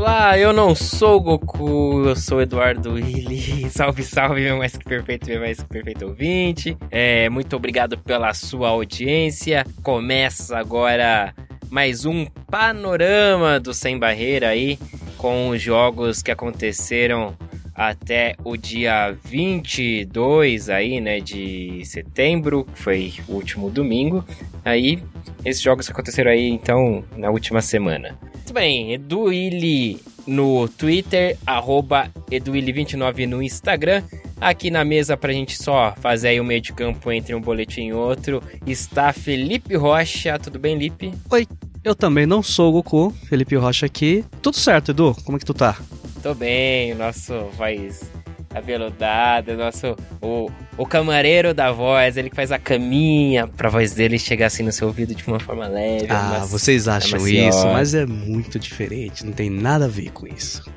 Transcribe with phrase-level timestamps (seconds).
[0.00, 3.68] Olá, eu não sou o Goku, eu sou o Eduardo Willi.
[3.68, 6.74] Salve, salve, meu mais que perfeito, meu mais que perfeito ouvinte.
[6.90, 9.62] É, muito obrigado pela sua audiência.
[9.82, 11.34] Começa agora
[11.68, 14.78] mais um panorama do Sem Barreira aí,
[15.18, 17.36] com os jogos que aconteceram
[17.74, 24.24] até o dia 22 aí, né, de setembro, que foi o último domingo.
[24.64, 24.98] Aí,
[25.44, 28.18] esses jogos aconteceram aí, então, na última semana.
[28.50, 34.02] Muito bem, Eduili no Twitter, arroba Eduili29 no Instagram.
[34.40, 37.82] Aqui na mesa pra gente só fazer aí o meio de campo entre um boletim
[37.82, 40.36] e outro, está Felipe Rocha.
[40.36, 41.14] Tudo bem, Lipe?
[41.30, 41.46] Oi,
[41.84, 44.24] eu também não sou o Goku, Felipe Rocha aqui.
[44.42, 45.14] Tudo certo, Edu?
[45.24, 45.78] Como é que tu tá?
[46.20, 48.10] Tô bem, nosso voz
[48.54, 54.18] aveludada, nosso o, o camareiro da voz, ele que faz a caminha pra voz dele
[54.18, 56.06] chegar assim no seu ouvido de uma forma leve.
[56.08, 60.26] Ah, mas, vocês acham isso, mas é muito diferente, não tem nada a ver com
[60.26, 60.68] isso.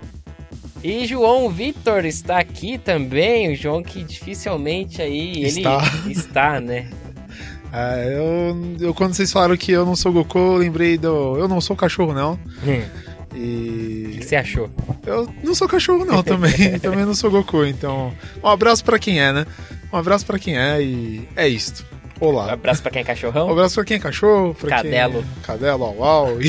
[0.84, 5.82] E João Vitor está aqui também, o João que dificilmente aí está.
[6.04, 6.90] ele está, né?
[7.76, 11.48] Ah, eu, eu quando vocês falaram que eu não sou Goku, eu lembrei do eu
[11.48, 12.38] não sou cachorro não.
[13.36, 14.70] E O que você achou?
[15.06, 19.20] eu não sou cachorro não também, também não sou Goku, então um abraço pra quem
[19.22, 19.46] é, né?
[19.92, 21.86] Um abraço pra quem é e é isto.
[22.22, 22.54] Um Olá.
[22.54, 23.50] abraço pra quem é Um cachorrão.
[23.52, 25.24] abraço pra quem é cachorro, pra Cadelo.
[25.24, 26.38] quem cadelo, au au.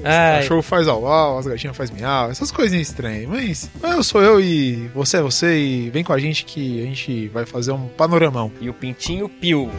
[0.00, 3.28] E cachorro faz au au, as gatinhas faz miau, essas coisinhas estranhas.
[3.28, 6.86] Mas eu sou eu e você é você e vem com a gente que a
[6.86, 8.50] gente vai fazer um panoramão.
[8.60, 9.70] e o Pintinho Pio.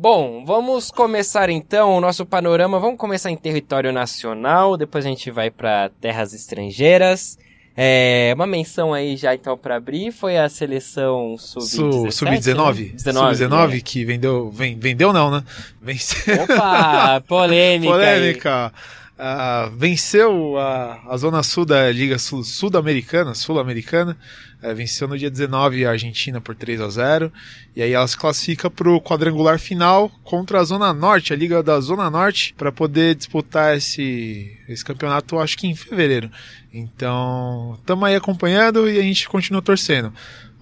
[0.00, 2.78] Bom, vamos começar então o nosso panorama.
[2.78, 7.36] Vamos começar em território nacional, depois a gente vai para terras estrangeiras.
[7.76, 12.12] É, uma menção aí já então para abrir foi a seleção sub-17.
[12.12, 12.92] Sub-19.
[12.92, 13.12] né?
[13.12, 13.80] Sub-19 né?
[13.80, 14.48] que vendeu.
[14.52, 15.42] Vem, vendeu não, né?
[15.82, 16.44] Venceu.
[16.44, 17.92] Opa, polêmica.
[18.66, 18.72] aí.
[19.20, 24.16] Ah, venceu a, a Zona Sul da Liga Sul- Sul-Americana, Sul-Americana.
[24.62, 27.32] Eh, venceu no dia 19 a Argentina por 3 a 0
[27.74, 31.62] E aí ela se classifica para o quadrangular final contra a Zona Norte, a Liga
[31.64, 36.30] da Zona Norte, para poder disputar esse, esse campeonato, acho que em fevereiro.
[36.72, 40.12] Então, estamos aí acompanhando e a gente continua torcendo.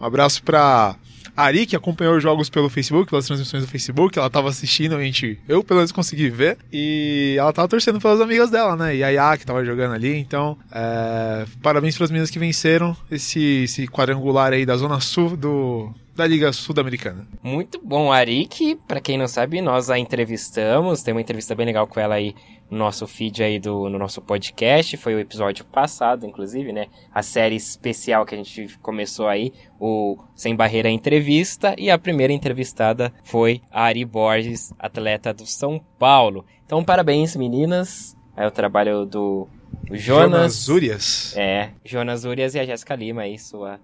[0.01, 0.97] Um abraço para
[1.37, 5.03] Ari, que acompanhou os jogos pelo Facebook, pelas transmissões do Facebook, ela tava assistindo, a
[5.03, 8.97] gente, eu pelo menos consegui ver, e ela tava torcendo pelas amigas dela, né?
[8.97, 12.97] E a Yá, que tava jogando ali, então, é, parabéns para as meninas que venceram
[13.11, 17.27] esse, esse quadrangular aí da Zona Sul do, da Liga Sul-Americana.
[17.43, 21.67] Muito bom, Ari, que, pra quem não sabe, nós a entrevistamos, tem uma entrevista bem
[21.67, 22.35] legal com ela aí
[22.71, 26.87] no nosso feed aí do no nosso podcast, foi o episódio passado, inclusive, né?
[27.13, 32.33] A série especial que a gente começou aí, o Sem Barreira Entrevista, e a primeira
[32.33, 36.45] entrevistada foi a Ari Borges, atleta do São Paulo.
[36.65, 38.17] Então, parabéns, meninas.
[38.37, 39.49] É o trabalho do
[39.91, 40.69] Jonas.
[40.69, 41.35] Urias.
[41.37, 43.81] É, Jonas Urias e a Jéssica Lima aí, sua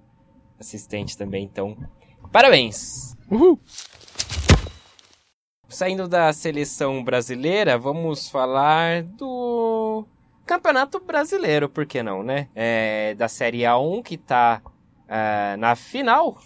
[0.59, 1.76] assistente também, então.
[2.31, 3.16] Parabéns!
[3.31, 3.59] Uhul!
[5.72, 10.05] Saindo da seleção brasileira, vamos falar do
[10.44, 12.49] Campeonato Brasileiro, por que não, né?
[12.55, 14.61] É, da Série A1 que tá
[15.09, 16.38] ah, na final.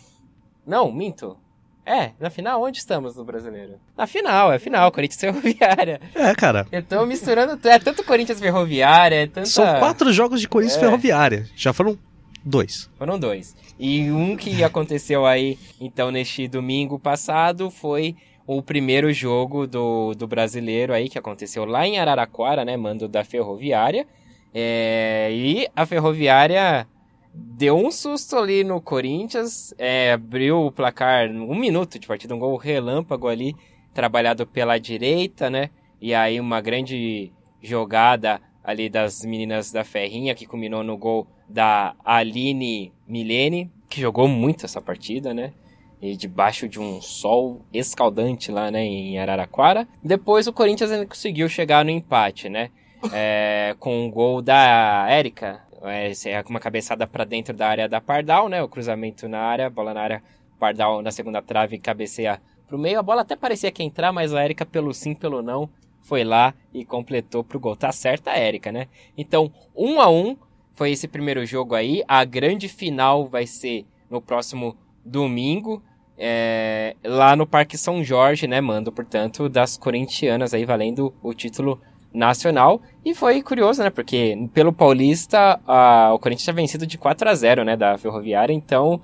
[0.65, 1.37] Não, minto.
[1.85, 3.81] É, na final, onde estamos no brasileiro?
[3.97, 6.01] Na final, é final, Corinthians Ferroviária.
[6.15, 6.67] É, cara.
[6.71, 9.47] Eu tô misturando, é tanto Corinthians Ferroviária, é tanta...
[9.47, 10.81] São quatro jogos de Corinthians É.
[10.81, 11.47] Ferroviária.
[11.55, 11.97] Já foram
[12.45, 12.91] dois.
[12.99, 13.57] Foram dois.
[13.79, 20.27] E um que aconteceu aí, então, neste domingo passado, foi o primeiro jogo do, do
[20.27, 22.77] brasileiro aí, que aconteceu lá em Araraquara, né?
[22.77, 24.07] Mando da Ferroviária.
[24.55, 26.87] É, e a Ferroviária
[27.35, 32.39] deu um susto ali no Corinthians, é, abriu o placar um minuto de partida, um
[32.39, 33.55] gol relâmpago ali,
[33.93, 35.71] trabalhado pela direita, né?
[36.01, 37.33] E aí uma grande
[37.63, 44.27] jogada ali das meninas da Ferrinha, que culminou no gol da Aline Milene, que jogou
[44.27, 45.53] muito essa partida, né?
[46.01, 49.89] E debaixo de um sol escaldante lá, né, em Araraquara.
[50.03, 52.71] Depois o Corinthians ainda conseguiu chegar no empate, né?
[53.13, 58.01] É, com o gol da Érica, é, é uma cabeçada para dentro da área da
[58.01, 58.63] Pardal, né?
[58.63, 60.23] O cruzamento na área, bola na área,
[60.59, 62.99] Pardal na segunda trave cabeceia pro meio.
[62.99, 65.69] A bola até parecia que ia entrar, mas a Érica, pelo sim, pelo não,
[66.03, 67.77] foi lá e completou pro gol.
[67.77, 68.89] Tá certa a Érica, né?
[69.17, 70.37] Então, um a um
[70.75, 72.03] foi esse primeiro jogo aí.
[72.07, 75.83] A grande final vai ser no próximo domingo.
[76.19, 81.81] É, lá no Parque São Jorge, né, mando, portanto, das corintianas aí valendo o título
[82.13, 82.81] nacional.
[83.05, 87.35] E foi curioso, né, porque pelo Paulista a, o Corinthians tinha vencido de 4 a
[87.35, 89.01] 0 né, da Ferroviária, então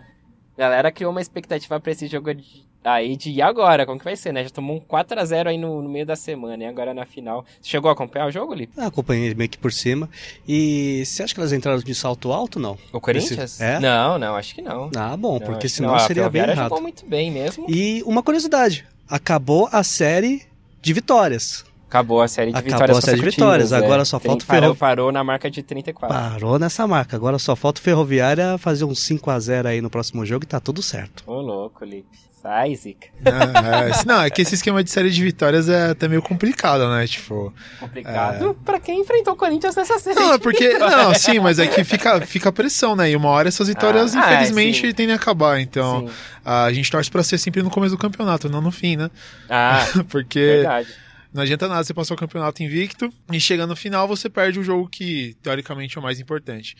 [0.56, 4.04] a galera criou uma expectativa para esse jogo de, aí de e agora, como que
[4.04, 4.42] vai ser, né?
[4.42, 7.06] Já tomou um 4 a 0 aí no, no meio da semana, e agora na
[7.06, 7.44] final.
[7.60, 8.72] Você chegou a acompanhar o jogo, Lipe?
[8.76, 10.08] Ah, acompanhei meio que por cima.
[10.46, 12.76] E você acha que elas entraram de salto alto, não?
[12.92, 13.38] O Corinthians?
[13.38, 13.62] Esse...
[13.62, 13.80] É?
[13.80, 14.90] Não, não, acho que não.
[14.96, 15.98] Ah, bom, não, porque senão não.
[16.00, 16.68] seria a bem errado.
[16.68, 17.66] jogou muito bem mesmo.
[17.68, 20.42] E uma curiosidade, acabou a série
[20.80, 21.64] de vitórias.
[21.92, 23.76] Acabou a série de Acabou vitórias a série de vitórias, é.
[23.76, 24.76] agora só falta o parou, Ferro...
[24.76, 26.16] parou na marca de 34.
[26.16, 29.90] Parou nessa marca, agora só falta o Ferroviária fazer um 5 a 0 aí no
[29.90, 31.22] próximo jogo e tá tudo certo.
[31.26, 32.32] Ô louco, Lipe.
[32.42, 33.08] Sai, Zica.
[33.20, 36.88] Não, é, não, é que esse esquema de série de vitórias é até meio complicado,
[36.88, 37.06] né?
[37.06, 37.54] Tipo.
[37.78, 38.64] Complicado é...
[38.64, 40.18] pra quem enfrentou o Corinthians nessa série.
[40.18, 40.76] Não, é porque.
[40.76, 43.10] Não, sim, mas é que fica, fica pressão, né?
[43.10, 45.60] E uma hora essas vitórias, Ah, infelizmente, é, tendem a acabar.
[45.60, 46.14] Então, Sim.
[46.44, 49.08] a gente torce pra ser sempre no começo do campeonato, não no fim, né?
[49.48, 50.88] Ah, Porque verdade.
[51.32, 54.62] Não adianta nada você passar o campeonato invicto e chega no final você perde o
[54.62, 56.76] jogo que, teoricamente, é o mais importante.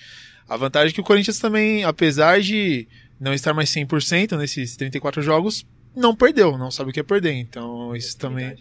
[0.49, 2.87] A vantagem é que o Corinthians também, apesar de
[3.19, 5.65] não estar mais 100% nesses 34 jogos,
[5.95, 7.33] não perdeu, não sabe o que é perder.
[7.33, 8.57] Então, isso também.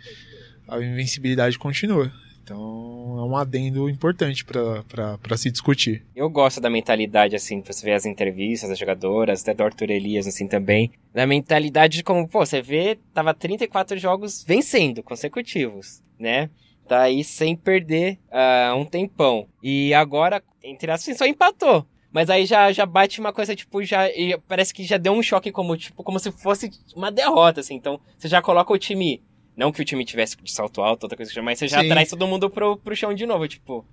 [0.67, 2.11] A invencibilidade continua.
[2.43, 6.05] Então, é um adendo importante para se discutir.
[6.15, 10.27] Eu gosto da mentalidade, assim, você vê as entrevistas das jogadoras, até do Arthur Elias,
[10.27, 10.91] assim, também.
[11.13, 16.49] Da mentalidade de como, pô, você vê, tava 34 jogos vencendo, consecutivos, né?
[16.87, 19.47] Tá aí sem perder uh, um tempão.
[19.63, 21.85] E agora, entre aspas, só empatou.
[22.11, 24.01] Mas aí já, já bate uma coisa, tipo, já.
[24.47, 27.75] parece que já deu um choque como, tipo, como se fosse uma derrota, assim.
[27.75, 29.23] Então, você já coloca o time.
[29.55, 31.89] Não que o time tivesse de salto alto, outra coisa mas você já Sim.
[31.89, 33.85] traz todo mundo pro, pro chão de novo, tipo.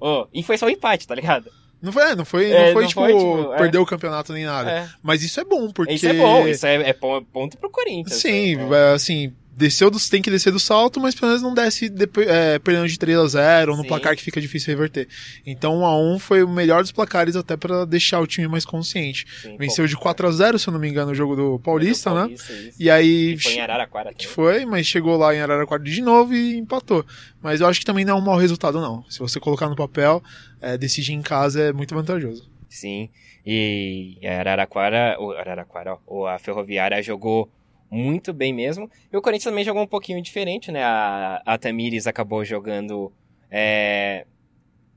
[0.00, 1.50] Oh, e foi só um empate, tá ligado?
[1.80, 3.56] Não foi, não foi, É, não foi não tipo, foi, tipo, é.
[3.58, 4.70] perder o campeonato nem nada.
[4.70, 4.88] É.
[5.02, 5.92] Mas isso é bom, porque.
[5.92, 8.20] Isso é bom, isso é, é pon- ponto pro Corinthians.
[8.20, 8.90] Sim, né?
[8.90, 12.26] é, assim, desceu dos, tem que descer do salto, mas pelo menos não desce depois,
[12.26, 13.88] é, perdendo de 3 a 0 ou no Sim.
[13.88, 15.06] placar que fica difícil reverter.
[15.46, 18.64] Então 1 a 1 foi o melhor dos placares até pra deixar o time mais
[18.64, 19.26] consciente.
[19.42, 21.58] Sim, Venceu pô, de 4 a 0 se eu não me engano, o jogo do
[21.60, 22.20] Paulista, do né?
[22.22, 22.82] Paulista, isso.
[22.82, 24.14] E aí E foi em Araraquara.
[24.14, 24.34] que também.
[24.34, 27.04] foi, mas chegou lá em Araraquara de novo e empatou.
[27.42, 29.04] Mas eu acho que também não é um mau resultado, não.
[29.10, 30.22] Se você colocar no papel,
[30.60, 32.50] é, decidir em casa é muito vantajoso.
[32.68, 33.10] Sim.
[33.44, 37.50] E a Araraquara, o Araraquara, ó, a Ferroviária jogou
[37.92, 38.90] muito bem mesmo.
[39.12, 40.82] E o Corinthians também jogou um pouquinho diferente, né?
[40.82, 43.12] A, a Tamires acabou jogando
[43.50, 44.26] é,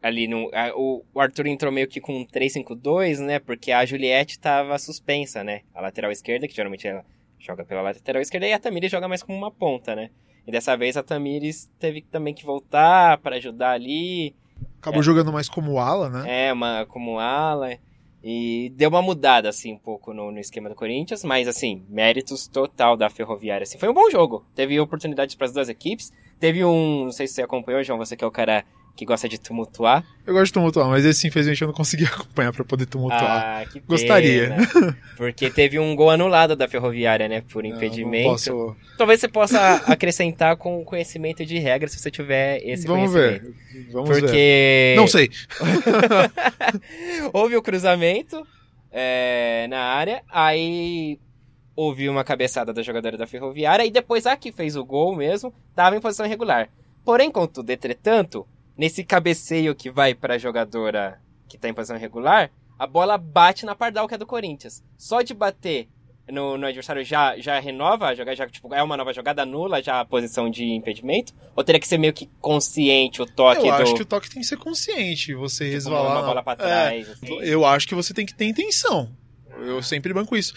[0.02, 0.50] ali no.
[0.54, 3.40] a- o, Arthur entrou meio que com um 3-5-2, né?
[3.40, 5.62] Porque a Juliette tava suspensa, né?
[5.74, 7.04] A lateral esquerda, que geralmente ela
[7.38, 10.10] joga pela lateral esquerda, e a Tamires joga mais como uma ponta, né?
[10.48, 14.34] E dessa vez a Tamires teve também que voltar para ajudar ali.
[14.80, 15.04] Acabou É.
[15.04, 16.48] jogando mais como ala, né?
[16.48, 17.72] É, uma, como ala.
[18.28, 22.48] E deu uma mudada, assim, um pouco no, no esquema do Corinthians, mas, assim, méritos
[22.48, 23.62] total da Ferroviária.
[23.62, 24.44] Assim, foi um bom jogo.
[24.56, 26.12] Teve oportunidades para as duas equipes.
[26.40, 29.28] Teve um, não sei se você acompanhou, João, você que é o cara que gosta
[29.28, 30.06] de tumultuar.
[30.26, 33.62] Eu gosto de tumultuar, mas esse infelizmente eu não consegui acompanhar pra poder tumultuar.
[33.62, 33.86] Ah, que pena.
[33.88, 34.56] Gostaria.
[35.18, 38.30] Porque teve um gol anulado da Ferroviária, né, por Não, não impedimento.
[38.30, 39.60] posso- Talvez você possa
[39.92, 43.54] acrescentar com conhecimento de regras, se você tiver esse Vamos conhecimento.
[43.74, 43.92] ver.
[43.92, 44.22] Vamos ver.
[44.22, 44.94] Porque...
[44.96, 45.30] Não sei.
[47.34, 48.46] houve o cruzamento
[48.92, 51.20] é, na área, aí
[51.76, 55.54] houve uma cabeçada da jogadora da Ferroviária, e depois a que fez o gol mesmo,
[55.70, 56.70] estava em posição irregular.
[57.04, 58.48] Porém, contudo, entretanto,
[58.78, 63.66] nesse cabeceio que vai para a jogadora que está em posição irregular, a bola bate
[63.66, 64.84] na pardal que é do Corinthians.
[64.98, 65.88] Só de bater
[66.30, 69.82] no, no adversário já, já renova a jogada, já tipo, é uma nova jogada, anula
[69.82, 71.34] já a posição de impedimento?
[71.56, 73.84] Ou teria que ser meio que consciente o toque Eu do...
[73.84, 75.34] acho que o toque tem que ser consciente.
[75.36, 76.18] Você tipo, resvalar.
[76.18, 77.28] uma bola pra É, trás, assim.
[77.42, 79.16] eu acho que você tem que ter intenção.
[79.60, 80.54] Eu sempre banco isso.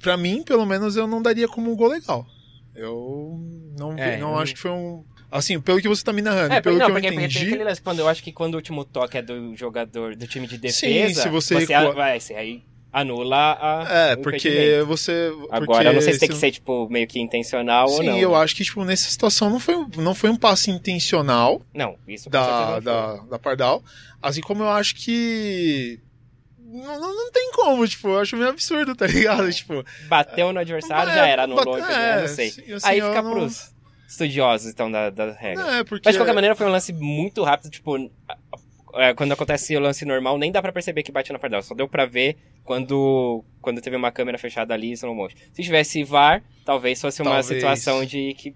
[0.00, 2.26] Pra mim, pelo menos, eu não daria como um gol legal.
[2.74, 3.38] Eu
[3.78, 5.04] não, É, não eu- acho que foi um.
[5.32, 7.24] Assim, pelo que você tá me narrando, É, pelo não, que eu porque, porque tem
[7.26, 7.46] entendi.
[7.46, 10.46] aquele lance, quando eu acho que quando o último toque é do jogador do time
[10.46, 12.62] de Sim, defesa, se você recua- a- vai, você aí
[12.92, 15.32] anula a É, porque você.
[15.50, 17.96] Agora, porque eu não sei se tem que se- ser, tipo, meio que intencional ou
[18.02, 18.18] Sim, não.
[18.18, 21.96] eu acho que, tipo, nessa situação não foi, um- não foi um passe intencional Não,
[22.06, 23.82] isso da, da, da Pardal.
[24.20, 25.98] Assim como eu acho que.
[26.58, 29.50] Não, não, não tem como, tipo, eu acho meio absurdo, tá ligado?
[29.52, 32.48] Tipo, Bateu no adversário, É, já era, anulou, bate- é, eu não sei.
[32.48, 33.72] assim, aí eu fica não- pros
[34.12, 35.62] estudiosos, então, da, da regra.
[35.64, 36.02] não, é porque.
[36.06, 37.96] Mas, de qualquer maneira, foi um lance muito rápido, tipo...
[38.94, 41.62] é, Quando acontece o lance normal, nem dá pra perceber que bate na pardal.
[41.62, 45.36] Só deu pra ver quando, quando teve uma câmera fechada ali, slow motion.
[45.52, 47.46] Se tivesse VAR, talvez fosse uma Talvez.
[47.46, 48.54] situação de que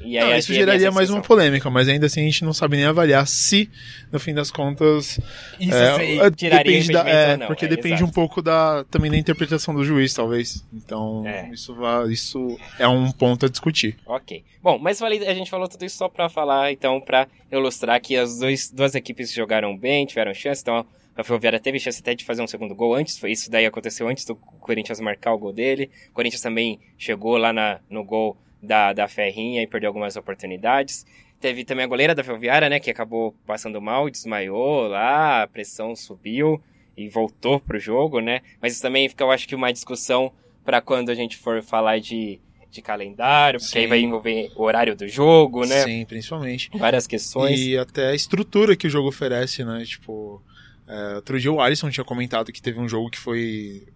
[0.00, 2.76] E aí não, isso geraria mais uma polêmica, mas ainda assim a gente não sabe
[2.76, 3.70] nem avaliar se,
[4.10, 5.20] no fim das contas.
[5.60, 8.10] Isso é, depende da, é, não, Porque é, depende exato.
[8.10, 10.64] um pouco da, também da interpretação do juiz, talvez.
[10.72, 11.50] Então, é.
[11.52, 11.76] isso,
[12.10, 13.96] isso é um ponto a discutir.
[14.06, 14.42] Ok.
[14.62, 18.38] Bom, mas a gente falou tudo isso só pra falar, então, pra ilustrar que as
[18.38, 20.84] dois, duas equipes jogaram bem, tiveram chance, então
[21.16, 24.24] a Ferroviária teve chance até de fazer um segundo gol antes, isso daí aconteceu antes
[24.24, 25.90] do Corinthians marcar o gol dele.
[26.10, 31.06] O Corinthians também chegou lá na, no gol da, da Ferrinha e perdeu algumas oportunidades.
[31.40, 35.94] Teve também a goleira da Ferroviária, né, que acabou passando mal, desmaiou lá, a pressão
[35.94, 36.60] subiu
[36.96, 38.40] e voltou pro jogo, né?
[38.60, 40.32] Mas isso também fica, eu acho que, uma discussão
[40.64, 42.40] para quando a gente for falar de,
[42.72, 43.78] de calendário, porque Sim.
[43.78, 45.84] aí vai envolver o horário do jogo, né?
[45.84, 46.68] Sim, principalmente.
[46.76, 47.58] Várias questões.
[47.60, 49.84] E até a estrutura que o jogo oferece, né?
[49.84, 50.42] Tipo,
[50.88, 53.86] é, outro dia o Alisson tinha comentado que teve um jogo que foi.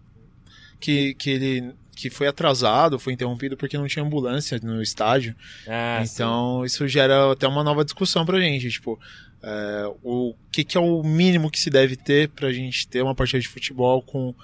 [0.79, 5.35] que, que ele que foi atrasado, foi interrompido porque não tinha ambulância no estádio.
[5.67, 6.67] Ah, então sim.
[6.67, 8.99] isso gera até uma nova discussão pra gente, tipo,
[9.43, 13.15] é, o que, que é o mínimo que se deve ter pra gente ter uma
[13.15, 14.35] partida de futebol com,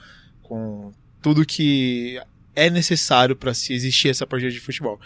[0.43, 2.21] com tudo que
[2.55, 4.99] é necessário para se existir essa partida de futebol.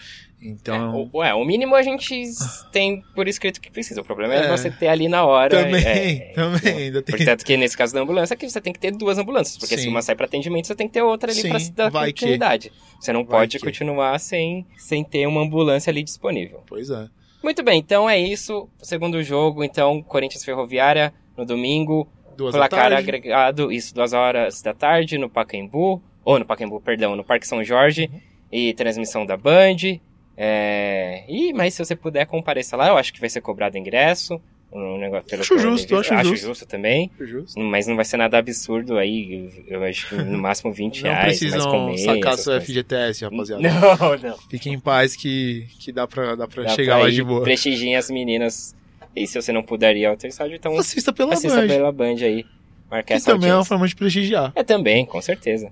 [0.44, 0.74] Então.
[0.74, 2.24] É, o, é, o mínimo a gente
[2.72, 4.00] tem por escrito que precisa.
[4.00, 5.64] O problema é, é você ter ali na hora.
[5.64, 6.76] Também, é, também.
[6.76, 7.16] Ainda tem...
[7.16, 9.56] Portanto, que nesse caso da ambulância, que você tem que ter duas ambulâncias.
[9.56, 9.84] Porque Sim.
[9.84, 12.70] se uma sai para atendimento, você tem que ter outra ali para dar continuidade.
[12.70, 12.76] Que.
[13.00, 13.64] Você não vai pode que.
[13.64, 16.62] continuar sem, sem ter uma ambulância ali disponível.
[16.66, 17.08] Pois é.
[17.42, 18.68] Muito bem, então é isso.
[18.80, 22.08] Segundo jogo, então, Corinthians Ferroviária no domingo.
[22.36, 26.02] Duas placar agregado, isso, duas horas da tarde no Pacaembu.
[26.24, 28.08] Ou no Pacaembu, perdão, no Parque São Jorge.
[28.12, 28.20] Uhum.
[28.50, 29.98] E transmissão da Band.
[30.36, 31.24] É...
[31.28, 34.40] E, mas se você puder comparecer lá, eu acho que vai ser cobrado ingresso.
[34.72, 36.46] Um negócio, pelo acho justo, acho, acho justo.
[36.46, 37.10] justo também.
[37.20, 37.60] Justo.
[37.60, 39.50] Mas não vai ser nada absurdo aí.
[39.68, 41.38] Eu acho que no máximo 20 não reais.
[41.38, 43.62] Precisam comer, sacar sua FGTS, rapaziada.
[43.62, 44.38] Não, não.
[44.48, 47.42] Fiquem em paz que, que dá pra, dá pra dá chegar pra lá de boa.
[47.42, 48.74] Prestigiem as meninas.
[49.14, 50.74] E se você não puder ir ao terçado, então.
[50.78, 51.66] Assista pela assista Band.
[51.66, 52.46] pela Band aí.
[52.90, 53.52] Marcar essa também audiência.
[53.52, 54.52] é uma forma de prestigiar.
[54.54, 55.70] É também, com certeza.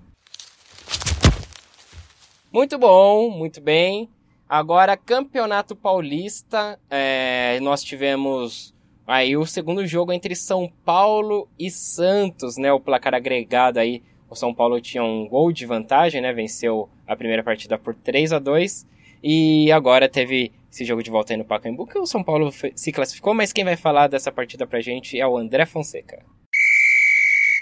[2.53, 4.11] Muito bom, muito bem.
[4.49, 8.75] Agora, Campeonato Paulista, é, nós tivemos
[9.07, 12.73] aí o segundo jogo entre São Paulo e Santos, né?
[12.73, 16.33] O placar agregado aí, o São Paulo tinha um gol de vantagem, né?
[16.33, 18.85] Venceu a primeira partida por 3 a 2
[19.23, 22.91] e agora teve esse jogo de volta aí no Pacaembu, que o São Paulo se
[22.91, 26.25] classificou, mas quem vai falar dessa partida pra gente é o André Fonseca.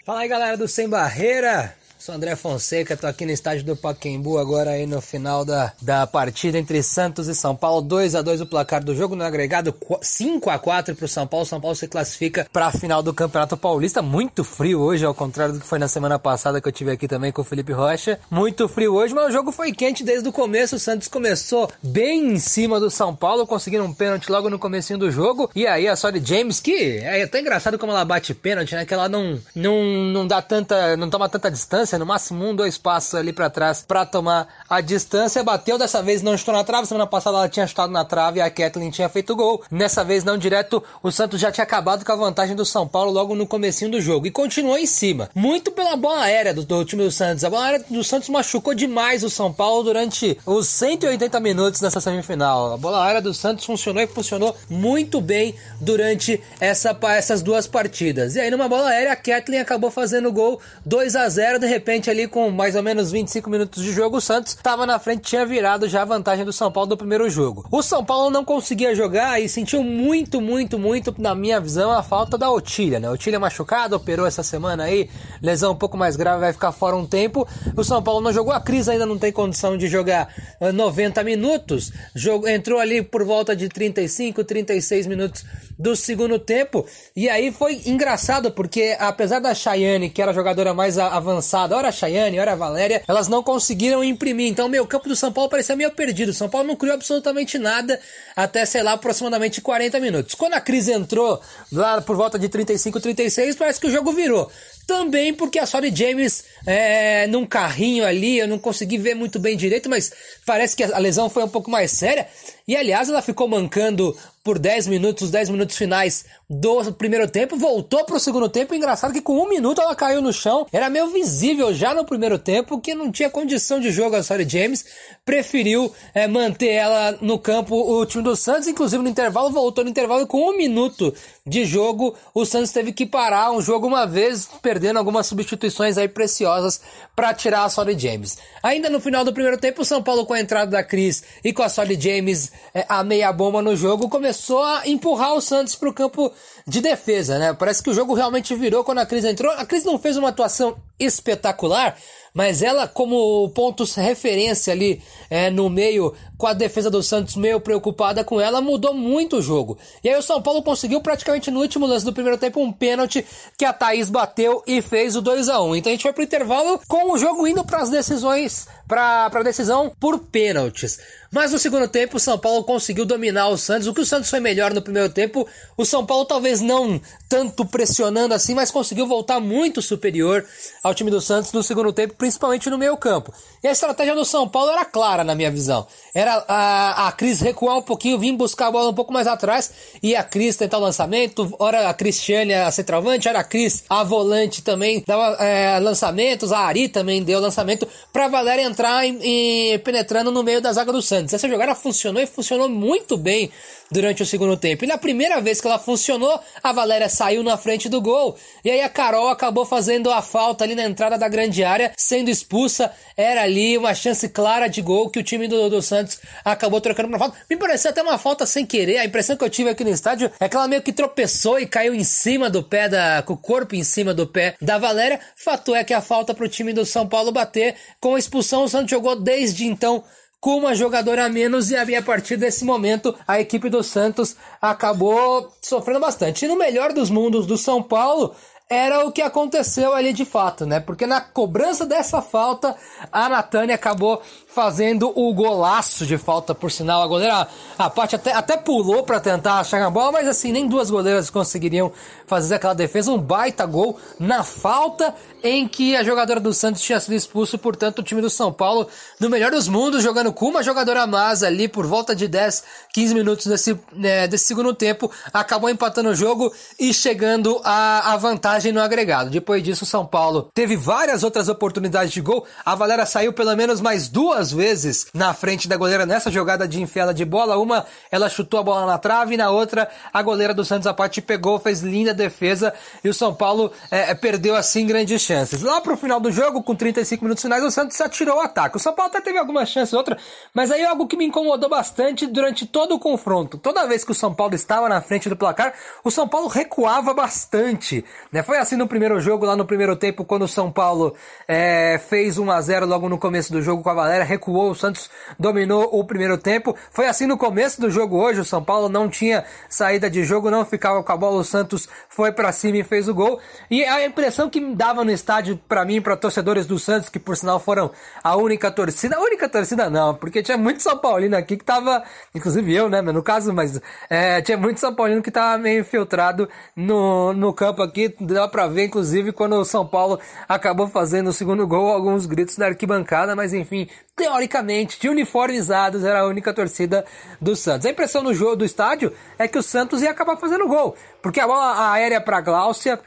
[0.07, 1.77] Fala aí, galera do Sem Barreira.
[1.99, 6.07] Sou André Fonseca, tô aqui no estádio do Paquembu agora aí no final da, da
[6.07, 7.83] partida entre Santos e São Paulo.
[7.83, 11.45] 2 a 2 o placar do jogo no agregado 5 a 4 pro São Paulo.
[11.45, 14.01] São Paulo se classifica para a final do Campeonato Paulista.
[14.01, 17.09] Muito frio hoje, ao contrário do que foi na semana passada que eu tive aqui
[17.09, 18.21] também com o Felipe Rocha.
[18.31, 20.77] Muito frio hoje, mas o jogo foi quente desde o começo.
[20.77, 25.01] O Santos começou bem em cima do São Paulo, conseguindo um pênalti logo no comecinho
[25.01, 25.51] do jogo.
[25.53, 28.87] E aí a Sorry James, que é até engraçado como ela bate pênalti, né?
[28.87, 32.55] Que ela não, não, não dá tanta, não toma tanta distância distância, no máximo um,
[32.55, 35.43] dois passos ali para trás para tomar a distância.
[35.43, 36.87] Bateu dessa vez, não chutou na trave.
[36.87, 39.63] Semana passada ela tinha chutado na trave e a Kathleen tinha feito gol.
[39.71, 43.11] Nessa vez não direto, o Santos já tinha acabado com a vantagem do São Paulo
[43.11, 45.31] logo no comecinho do jogo e continuou em cima.
[45.35, 47.45] Muito pela bola aérea do, do time do Santos.
[47.45, 52.01] A bola aérea do Santos machucou demais o São Paulo durante os 180 minutos nessa
[52.01, 52.75] semifinal.
[52.75, 58.35] A bola aérea do Santos funcionou e funcionou muito bem durante essa, essas duas partidas.
[58.35, 62.11] E aí numa bola aérea a Kathleen acabou fazendo gol 2 a 0 de repente
[62.11, 65.47] ali com mais ou menos 25 minutos de jogo, o Santos estava na frente, tinha
[65.47, 67.65] virado já a vantagem do São Paulo do primeiro jogo.
[67.71, 72.03] O São Paulo não conseguia jogar e sentiu muito, muito, muito, na minha visão, a
[72.03, 73.09] falta da Otília, né?
[73.09, 75.09] Otília machucado, operou essa semana aí,
[75.41, 77.47] lesão um pouco mais grave, vai ficar fora um tempo.
[77.77, 80.29] O São Paulo não jogou, a Cris ainda não tem condição de jogar
[80.75, 85.45] 90 minutos, jogo, entrou ali por volta de 35, 36 minutos
[85.79, 90.75] do segundo tempo, e aí foi engraçado, porque apesar da Chayane, que era a jogadora
[90.75, 94.49] mais avançada, ora a Chayane, ora a Valéria, elas não conseguiram imprimir.
[94.49, 96.33] Então, meu campo do São Paulo parecia meio perdido.
[96.33, 98.01] São Paulo não criou absolutamente nada
[98.35, 100.35] até, sei lá, aproximadamente 40 minutos.
[100.35, 101.41] Quando a crise entrou
[101.73, 104.51] lá por volta de 35, 36, parece que o jogo virou.
[104.87, 109.55] Também porque a Sorry James é, num carrinho ali, eu não consegui ver muito bem
[109.55, 110.11] direito, mas
[110.47, 112.27] parece que a lesão foi um pouco mais séria.
[112.67, 114.17] E aliás, ela ficou mancando
[114.49, 118.75] por 10 minutos, os 10 minutos finais do primeiro tempo, voltou pro segundo tempo.
[118.75, 120.67] Engraçado que com um minuto ela caiu no chão.
[120.73, 124.49] Era meio visível já no primeiro tempo que não tinha condição de jogo a Sorry
[124.49, 124.87] James.
[125.23, 128.67] Preferiu é, manter ela no campo o time do Santos.
[128.67, 131.13] Inclusive no intervalo, voltou no intervalo com um minuto
[131.47, 132.17] de jogo.
[132.33, 136.81] O Santos teve que parar um jogo uma vez, perdendo algumas substituições aí preciosas
[137.15, 138.39] para tirar a Sorry James.
[138.63, 141.53] Ainda no final do primeiro tempo, o São Paulo com a entrada da Cris e
[141.53, 145.75] com a Sorry James é, a meia bomba no jogo, começou a empurrar o Santos
[145.75, 146.33] pro campo
[146.67, 147.53] de defesa, né?
[147.53, 149.53] Parece que o jogo realmente virou quando a Cris entrou.
[149.53, 151.97] A Cris não fez uma atuação espetacular,
[152.39, 157.59] mas ela, como pontos referência ali é, no meio, com a defesa do Santos meio
[157.59, 159.77] preocupada com ela, mudou muito o jogo.
[160.05, 163.27] E aí o São Paulo conseguiu praticamente no último lance do primeiro tempo um pênalti
[163.57, 166.23] que a Thaís bateu e fez o 2 a 1 Então a gente foi pro
[166.23, 171.01] intervalo com o jogo indo para as decisões, para a decisão por pênaltis.
[171.31, 173.87] Mas no segundo tempo, o São Paulo conseguiu dominar o Santos.
[173.87, 177.67] O que o Santos foi melhor no primeiro tempo, o São Paulo talvez não tanto
[177.67, 180.47] pressionando assim, mas conseguiu voltar muito superior
[180.83, 183.33] ao time do Santos no segundo tempo, principalmente no meio campo.
[183.63, 185.87] E a estratégia do São Paulo era clara, na minha visão.
[186.15, 189.73] Era a, a Cris recuar um pouquinho, vir buscar a bola um pouco mais atrás,
[190.03, 194.05] e a Cris tentar o lançamento, ora a Cristiane a centroavante, ora a Cris a
[194.05, 200.31] volante também dava é, lançamentos, a Ari também deu lançamento, pra Valéria entrar e, penetrando
[200.31, 200.99] no meio da zaga do.
[200.99, 201.33] Santos.
[201.33, 203.51] Essa jogada funcionou e funcionou muito bem
[203.91, 204.85] durante o segundo tempo.
[204.85, 208.37] E na primeira vez que ela funcionou, a Valéria saiu na frente do gol.
[208.65, 212.31] E aí a Carol acabou fazendo a falta ali na entrada da grande área, sendo
[212.31, 212.91] expulsa.
[213.17, 217.09] Era ali uma chance clara de gol que o time do, do Santos acabou trocando
[217.09, 217.37] pra falta.
[217.49, 218.99] Me pareceu até uma falta sem querer.
[218.99, 221.67] A impressão que eu tive aqui no estádio é que ela meio que tropeçou e
[221.67, 223.23] caiu em cima do pé da.
[223.23, 225.21] com o corpo em cima do pé da Valéria.
[225.37, 227.75] Fato é que a falta pro time do São Paulo bater.
[228.01, 230.05] Com a expulsão, o Santos jogou desde então
[230.41, 235.53] com uma jogadora a menos e a partir desse momento a equipe do Santos acabou
[235.61, 236.45] sofrendo bastante.
[236.45, 238.35] E no melhor dos mundos do São Paulo
[238.71, 240.79] era o que aconteceu ali de fato, né?
[240.79, 242.77] Porque na cobrança dessa falta,
[243.11, 247.03] a Natânia acabou fazendo o golaço de falta, por sinal.
[247.03, 247.47] A goleira,
[247.79, 251.31] a parte até, até pulou para tentar achar a bola, mas assim, nem duas goleiras
[251.31, 251.93] conseguiriam
[252.27, 253.13] fazer aquela defesa.
[253.13, 255.15] Um baita gol na falta
[255.45, 258.89] em que a jogadora do Santos tinha sido expulso, portanto, o time do São Paulo,
[259.21, 262.65] no melhor dos mundos, jogando com uma jogadora a mais ali por volta de 10,
[262.93, 268.73] 15 minutos desse, né, desse segundo tempo, acabou empatando o jogo e chegando à vantagem
[268.73, 269.31] no agregado.
[269.31, 272.45] Depois disso, o São Paulo teve várias outras oportunidades de gol.
[272.65, 276.67] A Valera saiu pelo menos mais duas duas vezes na frente da goleira nessa jogada
[276.67, 277.59] de enfiada de bola.
[277.59, 281.21] Uma, ela chutou a bola na trave, e na outra, a goleira do Santos Apati
[281.21, 285.63] pegou, fez linda defesa e o São Paulo é, é, perdeu assim grandes chances.
[285.63, 288.77] Lá pro final do jogo, com 35 minutos finais, o Santos atirou o ataque.
[288.77, 290.17] O São Paulo até teve algumas chances, outra,
[290.55, 293.59] mas aí algo que me incomodou bastante durante todo o confronto.
[293.59, 297.13] Toda vez que o São Paulo estava na frente do placar, o São Paulo recuava
[297.13, 298.05] bastante.
[298.33, 298.43] Né?
[298.43, 301.15] Foi assim no primeiro jogo, lá no primeiro tempo, quando o São Paulo
[301.47, 304.75] é, fez 1 a 0 logo no começo do jogo com a Valéria, recuou, o
[304.75, 306.77] Santos dominou o primeiro tempo.
[306.91, 310.51] Foi assim no começo do jogo hoje, o São Paulo não tinha saída de jogo,
[310.51, 313.41] não ficava com a bola, o Santos foi para cima e fez o gol.
[313.71, 317.19] E a impressão que me dava no estádio para mim, para torcedores do Santos, que
[317.19, 317.91] por sinal foram
[318.23, 322.03] a única torcida, a única torcida não, porque tinha muito São Paulino aqui que tava,
[322.35, 326.49] inclusive eu, né, no caso, mas é, tinha muito São Paulino que tava meio infiltrado
[326.77, 331.33] no, no campo aqui, dá para ver inclusive quando o São Paulo acabou fazendo o
[331.33, 337.05] segundo gol, alguns gritos da arquibancada, mas enfim, teoricamente, de uniformizados, era a única torcida
[337.41, 337.87] do Santos.
[337.87, 341.39] A impressão no jogo do estádio é que o Santos ia acabar fazendo gol, porque
[341.39, 343.01] a bola aérea para Gláucia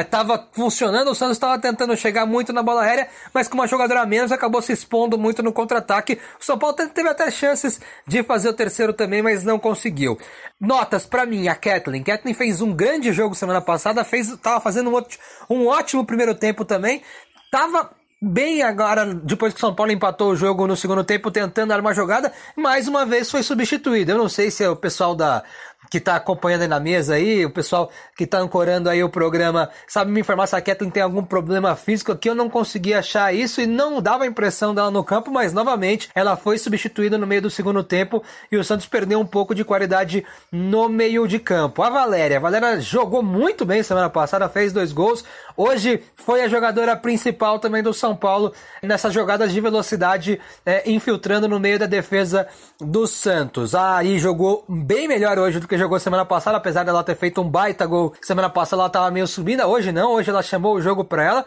[0.00, 3.66] estava é, funcionando, o Santos estava tentando chegar muito na bola aérea, mas com uma
[3.66, 6.18] jogadora a menos acabou se expondo muito no contra-ataque.
[6.40, 10.18] O São Paulo teve até chances de fazer o terceiro também, mas não conseguiu.
[10.58, 12.02] Notas para mim, a Kathleen.
[12.02, 15.02] Kathleen fez um grande jogo semana passada, fez, fazendo um,
[15.50, 17.02] um ótimo primeiro tempo também.
[17.50, 17.90] Tava
[18.20, 21.80] bem agora, depois que o São Paulo empatou o jogo no segundo tempo, tentando dar
[21.80, 24.12] uma jogada, mais uma vez foi substituído.
[24.12, 25.42] Eu não sei se é o pessoal da,
[25.90, 29.70] que está acompanhando aí na mesa aí, o pessoal que está ancorando aí o programa,
[29.86, 33.34] sabe me informar se a Kathleen tem algum problema físico aqui, eu não consegui achar
[33.34, 37.26] isso e não dava a impressão dela no campo, mas novamente ela foi substituída no
[37.26, 41.38] meio do segundo tempo e o Santos perdeu um pouco de qualidade no meio de
[41.38, 41.82] campo.
[41.82, 45.24] A Valéria, a Valéria jogou muito bem semana passada, fez dois gols,
[45.56, 51.48] hoje foi a jogadora principal também do São Paulo nessas jogadas de velocidade, é, infiltrando
[51.48, 52.46] no meio da defesa
[52.80, 53.74] do Santos.
[53.74, 57.48] Aí jogou bem melhor hoje do que jogou semana passada, apesar dela ter feito um
[57.48, 59.66] baita gol semana passada, ela tava meio subida.
[59.66, 61.44] Hoje não, hoje ela chamou o jogo pra ela.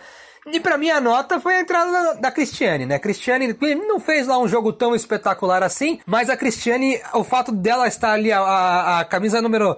[0.48, 2.98] E para mim a nota foi a entrada da, da Cristiane, né?
[2.98, 3.56] Cristiane
[3.88, 8.13] não fez lá um jogo tão espetacular assim, mas a Cristiane, o fato dela estar
[8.13, 9.78] ali, a, a, a camisa número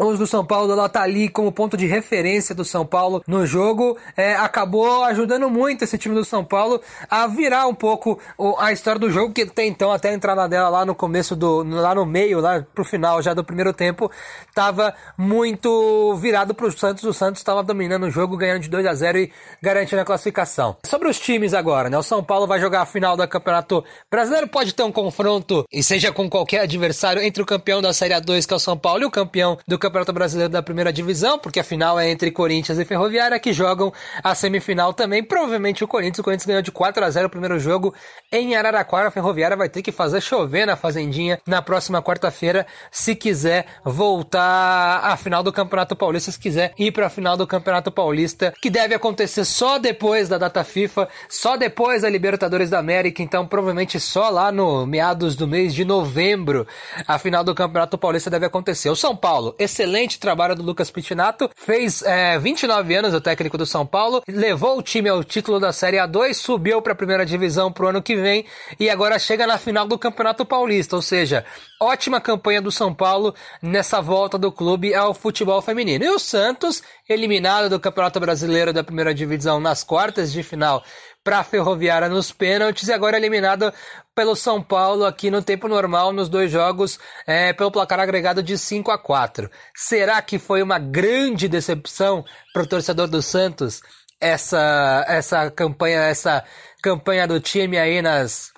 [0.00, 3.44] 11 do São Paulo, ela tá ali como ponto de referência do São Paulo no
[3.44, 6.80] jogo, é, acabou ajudando muito esse time do São Paulo
[7.10, 8.18] a virar um pouco
[8.58, 11.64] a história do jogo, que até então, até a entrada dela lá no começo do,
[11.64, 14.10] lá no meio, lá pro final já do primeiro tempo,
[14.54, 18.94] tava muito virado pro Santos, o Santos estava dominando o jogo, ganhando de 2 a
[18.94, 20.76] 0 e garantindo a classificação.
[20.86, 24.46] Sobre os times agora, né, o São Paulo vai jogar a final do Campeonato Brasileiro,
[24.46, 28.46] pode ter um confronto, e seja com qualquer adversário, entre o campeão da Série A2,
[28.46, 31.38] que é o São Paulo, e o campeão do Campeonato Campeonato Brasileiro da Primeira Divisão,
[31.38, 35.22] porque a final é entre Corinthians e Ferroviária, que jogam a semifinal também.
[35.22, 36.18] Provavelmente o Corinthians.
[36.18, 37.94] O Corinthians ganhou de 4 a 0 o primeiro jogo
[38.30, 39.08] em Araraquara.
[39.08, 45.00] A Ferroviária vai ter que fazer chover na Fazendinha na próxima quarta-feira, se quiser voltar
[45.02, 48.70] à final do Campeonato Paulista, se quiser ir para a final do Campeonato Paulista, que
[48.70, 53.98] deve acontecer só depois da data FIFA, só depois da Libertadores da América, então provavelmente
[53.98, 56.66] só lá no meados do mês de novembro
[57.06, 58.90] a final do Campeonato Paulista deve acontecer.
[58.90, 61.48] O São Paulo, esse excelente trabalho do Lucas Pitinato.
[61.54, 65.72] Fez é, 29 anos o técnico do São Paulo, levou o time ao título da
[65.72, 68.44] Série A2, subiu para a primeira divisão pro ano que vem
[68.80, 70.96] e agora chega na final do Campeonato Paulista.
[70.96, 71.44] Ou seja,
[71.80, 76.04] ótima campanha do São Paulo nessa volta do clube ao futebol feminino.
[76.04, 80.82] E o Santos, eliminado do Campeonato Brasileiro da primeira divisão nas quartas de final
[81.22, 83.72] para a Ferroviária nos pênaltis e agora eliminado
[84.14, 88.56] pelo São Paulo aqui no tempo normal nos dois jogos é, pelo placar agregado de
[88.56, 89.50] 5 a 4.
[89.74, 93.80] Será que foi uma grande decepção para o torcedor do Santos
[94.20, 96.44] essa essa campanha essa
[96.82, 98.52] campanha do time aí nas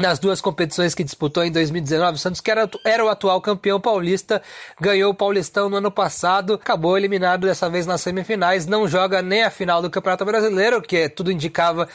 [0.00, 3.80] nas duas competições que disputou em 2019, o Santos, que era, era o atual campeão
[3.80, 4.42] paulista,
[4.80, 9.42] ganhou o Paulistão no ano passado, acabou eliminado dessa vez nas semifinais, não joga nem
[9.42, 11.88] a final do Campeonato Brasileiro, que tudo indicava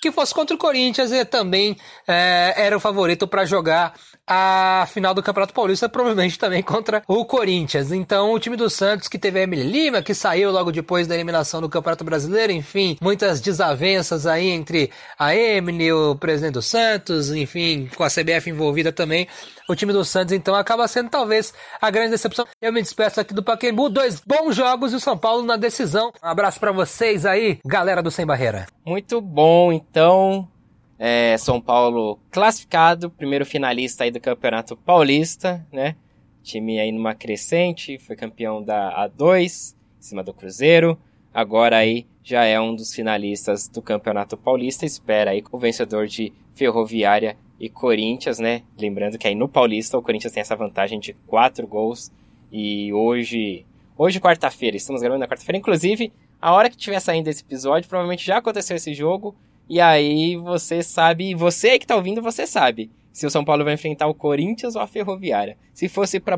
[0.00, 1.76] que fosse contra o Corinthians e também
[2.08, 3.94] é, era o favorito para jogar
[4.32, 7.90] a final do Campeonato Paulista, provavelmente também contra o Corinthians.
[7.90, 11.16] Então, o time do Santos, que teve a Emily Lima, que saiu logo depois da
[11.16, 17.32] eliminação do Campeonato Brasileiro, enfim, muitas desavenças aí entre a Emily, o presidente do Santos,
[17.32, 19.26] enfim, com a CBF envolvida também.
[19.68, 22.46] O time do Santos, então, acaba sendo talvez a grande decepção.
[22.62, 26.12] Eu me despeço aqui do Paquembu, dois bons jogos e o São Paulo na decisão.
[26.22, 28.66] Um abraço para vocês aí, galera do Sem Barreira.
[28.86, 30.48] Muito bom, então.
[31.02, 35.96] É, São Paulo classificado, primeiro finalista aí do Campeonato Paulista, né?
[36.42, 40.98] Time aí numa crescente, foi campeão da A2, em cima do Cruzeiro.
[41.32, 44.84] Agora aí já é um dos finalistas do Campeonato Paulista.
[44.84, 48.62] Espera aí o vencedor de Ferroviária e Corinthians, né?
[48.78, 52.12] Lembrando que aí no Paulista o Corinthians tem essa vantagem de quatro gols.
[52.52, 53.64] E hoje,
[53.96, 55.56] hoje quarta-feira, estamos gravando na quarta-feira.
[55.56, 59.34] Inclusive, a hora que tiver saindo esse episódio, provavelmente já aconteceu esse jogo.
[59.70, 63.74] E aí você sabe, você que tá ouvindo, você sabe se o São Paulo vai
[63.74, 65.56] enfrentar o Corinthians ou a Ferroviária.
[65.72, 66.36] Se fosse para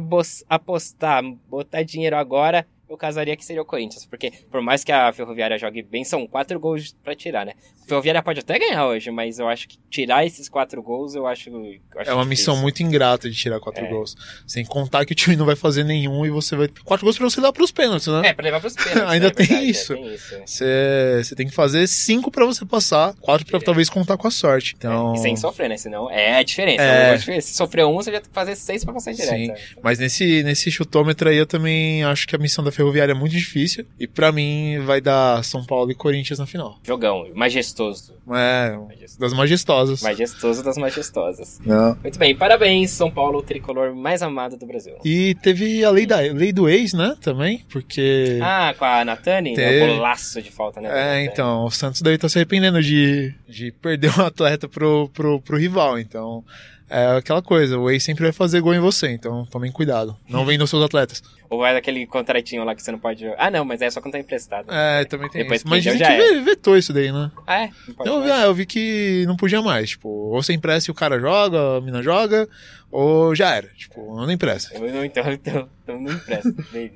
[0.50, 5.10] apostar, botar dinheiro agora, eu casaria que seria o Corinthians, porque por mais que a
[5.12, 7.54] Ferroviária jogue bem, são quatro gols para tirar, né?
[7.82, 11.26] A Ferroviária pode até ganhar hoje, mas eu acho que tirar esses quatro gols, eu
[11.26, 11.48] acho.
[11.50, 12.52] Eu acho é uma difícil.
[12.52, 13.88] missão muito ingrata de tirar quatro é.
[13.88, 14.14] gols.
[14.46, 16.68] Sem contar que o time não vai fazer nenhum e você vai.
[16.84, 18.28] Quatro gols pra você dar pros pênaltis, né?
[18.28, 19.10] É, pra levar pros pênaltis.
[19.10, 19.92] Ainda é tem, verdade, isso.
[19.92, 20.42] É, tem isso.
[20.46, 24.30] Você, você tem que fazer cinco para você passar, quatro para talvez contar com a
[24.30, 24.74] sorte.
[24.76, 25.14] Então...
[25.14, 25.76] É, e sem sofrer, né?
[25.76, 26.82] Senão é a diferença.
[26.82, 27.40] É...
[27.40, 29.30] Se sofrer um, você já tem que fazer seis pra passar direto.
[29.30, 29.48] Sim.
[29.48, 29.58] Né?
[29.82, 33.32] Mas nesse, nesse chutômetro aí eu também acho que a missão da Ferroviária é muito
[33.32, 33.86] difícil.
[33.98, 36.78] E para mim vai dar São Paulo e Corinthians na final.
[36.82, 38.14] Jogão, majestoso.
[38.28, 39.20] É, majestoso.
[39.20, 40.02] das majestosas.
[40.02, 41.60] Majestoso das majestosas.
[41.64, 41.96] Não.
[42.02, 44.96] Muito bem, parabéns, São Paulo, o tricolor mais amado do Brasil.
[45.04, 47.16] E teve a lei, da, lei do ex, né?
[47.20, 48.38] Também, porque.
[48.40, 49.54] Ah, com a Natani?
[49.54, 49.80] Teve...
[49.80, 50.90] É um golaço de falta, né?
[50.92, 55.40] É, então, o Santos daí tá se arrependendo de, de perder um atleta pro, pro,
[55.40, 56.44] pro rival, então
[56.92, 60.14] é aquela coisa, o ex sempre vai fazer gol em você, então tomem cuidado.
[60.28, 61.22] Não vendam seus atletas.
[61.48, 63.26] Ou é daquele contratinho lá que você não pode.
[63.36, 64.72] Ah, não, mas é só quando tá emprestado.
[64.72, 65.68] É, também tem Depois isso.
[65.68, 66.40] Mas dizem que é.
[66.40, 67.30] vetou isso daí, né?
[67.46, 67.70] Ah, é?
[68.04, 69.90] Eu, ah, eu vi que não podia mais.
[69.90, 72.48] Tipo, ou você empresta e o cara joga, a mina joga,
[72.90, 73.68] ou já era.
[73.68, 74.74] Tipo, não empresta.
[74.74, 76.54] Eu não, então, então, então não empresta.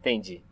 [0.00, 0.42] Entendi.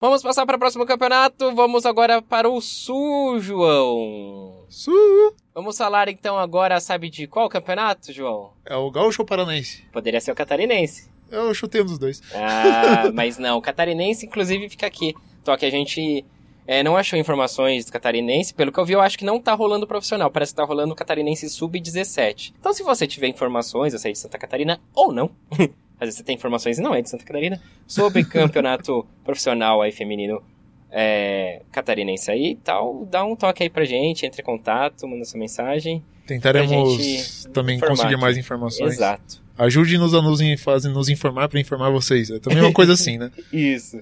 [0.00, 1.52] Vamos passar para o próximo campeonato.
[1.56, 4.64] Vamos agora para o Sul, João.
[4.68, 5.34] Sul.
[5.52, 8.52] Vamos falar então agora, sabe de qual campeonato, João?
[8.64, 9.82] É o Gaúcho ou Paranaense?
[9.92, 11.10] Poderia ser o Catarinense.
[11.28, 12.22] Eu chutei um dos dois.
[12.32, 13.58] Ah, mas não.
[13.58, 15.16] O Catarinense, inclusive, fica aqui.
[15.44, 16.24] Só que a gente
[16.64, 18.54] é, não achou informações do Catarinense.
[18.54, 20.30] Pelo que eu vi, eu acho que não tá rolando profissional.
[20.30, 22.54] Parece que tá rolando o Catarinense Sub-17.
[22.56, 25.28] Então, se você tiver informações, eu sei de Santa Catarina ou não.
[26.00, 27.60] Às vezes você tem informações não é de Santa Catarina.
[27.86, 30.42] Sobre campeonato profissional aí feminino
[30.90, 35.24] é, catarinense aí e tal, dá um toque aí pra gente, entre em contato, manda
[35.24, 36.02] sua mensagem.
[36.26, 38.94] Tentaremos também informar conseguir mais informações.
[38.94, 39.42] Exato.
[39.56, 40.40] Ajude-nos a nos,
[40.84, 42.30] nos informar para informar vocês.
[42.30, 43.30] É também uma coisa assim, né?
[43.52, 43.98] Isso.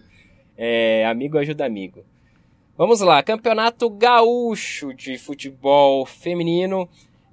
[0.57, 2.05] É, amigo ajuda amigo.
[2.77, 6.87] Vamos lá, Campeonato Gaúcho de Futebol Feminino.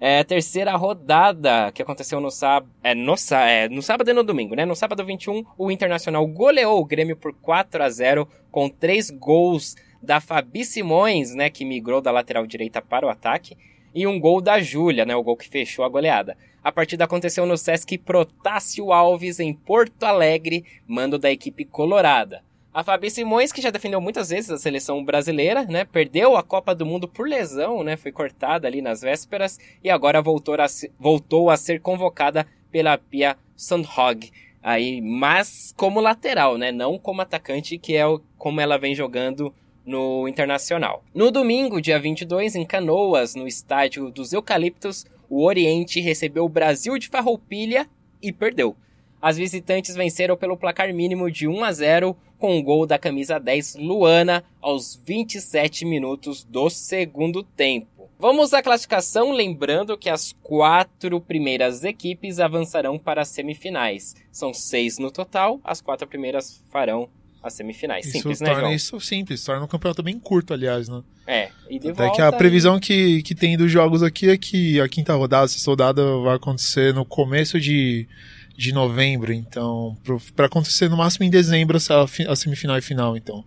[0.05, 2.69] É terceira rodada que aconteceu no sábado.
[2.83, 4.65] É, no, é, no sábado e no domingo, né?
[4.65, 9.77] No sábado 21, o Internacional goleou o Grêmio por 4 a 0 com três gols
[10.01, 11.49] da Fabi Simões, né?
[11.49, 13.55] Que migrou da lateral direita para o ataque.
[13.95, 15.15] E um gol da Júlia, né?
[15.15, 16.35] O gol que fechou a goleada.
[16.61, 22.43] A partida aconteceu no Sesc Protásio Alves, em Porto Alegre, mando da equipe colorada.
[22.73, 25.85] A Fabi Simões, que já defendeu muitas vezes a seleção brasileira, né?
[25.85, 27.95] Perdeu a Copa do Mundo por lesão, né?
[27.95, 30.65] Foi cortada ali nas vésperas e agora voltou a,
[30.99, 34.31] voltou a ser convocada pela Pia Sandhog.
[34.63, 36.71] Aí, mas como lateral, né?
[36.71, 39.53] Não como atacante, que é o, como ela vem jogando
[39.85, 41.03] no Internacional.
[41.13, 46.97] No domingo, dia 22, em Canoas, no estádio dos Eucaliptos, o Oriente recebeu o Brasil
[46.97, 47.87] de Farroupilha
[48.19, 48.75] e perdeu.
[49.23, 53.39] As visitantes venceram pelo placar mínimo de 1 a 0 com o gol da camisa
[53.39, 58.11] 10 Luana aos 27 minutos do segundo tempo.
[58.19, 64.13] Vamos à classificação, lembrando que as quatro primeiras equipes avançarão para as semifinais.
[64.29, 67.07] São seis no total, as quatro primeiras farão
[67.41, 68.05] as semifinais.
[68.05, 68.73] Simples, isso né, torna João?
[68.73, 71.01] isso simples, torna um campeonato bem curto, aliás, né?
[71.25, 74.81] É, e de Até que a previsão que, que tem dos jogos aqui é que
[74.81, 78.07] a quinta rodada, sexta rodada, vai acontecer no começo de,
[78.55, 79.97] de novembro, então,
[80.35, 83.43] pra acontecer no máximo em dezembro fi- a semifinal e final, então.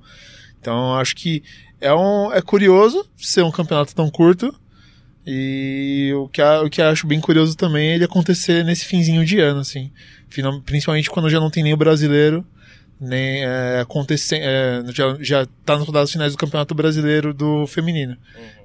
[0.60, 1.42] Então, acho que
[1.80, 4.52] é, um, é curioso ser um campeonato tão curto,
[5.26, 9.24] e o que, a- o que acho bem curioso também é ele acontecer nesse finzinho
[9.24, 9.90] de ano, assim.
[10.28, 12.44] Final- principalmente quando já não tem nem o brasileiro,
[13.00, 18.16] nem é, acontecer, é, já, já tá nas rodadas finais do Campeonato Brasileiro do feminino.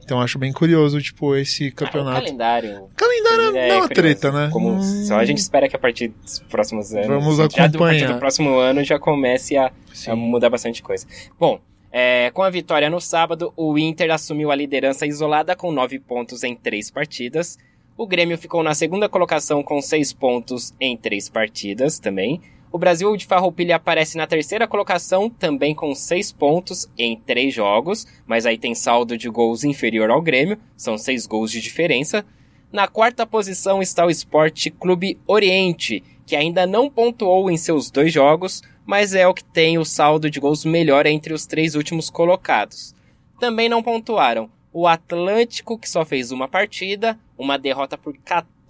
[0.04, 2.22] Então acho bem curioso, tipo, esse Ah, campeonato.
[2.26, 2.88] calendário.
[2.96, 4.50] calendário é não é uma treta, né?
[4.52, 7.08] Como, Hum, só a gente espera que a partir dos próximos anos.
[7.08, 8.14] Vamos já do- a partir acompanhar.
[8.14, 9.72] do próximo ano já comece a,
[10.08, 11.06] a mudar bastante coisa.
[11.40, 11.60] Bom,
[11.92, 16.44] é, com a vitória no sábado, o Inter assumiu a liderança isolada com nove pontos
[16.44, 17.58] em três partidas.
[17.98, 22.42] O Grêmio ficou na segunda colocação com seis pontos em três partidas também.
[22.72, 28.08] O Brasil de Farroupilha aparece na terceira colocação, também com seis pontos em três jogos,
[28.26, 32.26] mas aí tem saldo de gols inferior ao Grêmio, são seis gols de diferença.
[32.72, 38.14] Na quarta posição está o Esporte Clube Oriente, que ainda não pontuou em seus dois
[38.14, 42.10] jogos, mas é o que tem o saldo de gols melhor entre os três últimos
[42.10, 42.96] colocados.
[43.38, 48.61] Também não pontuaram o Atlântico, que só fez uma partida, uma derrota por 14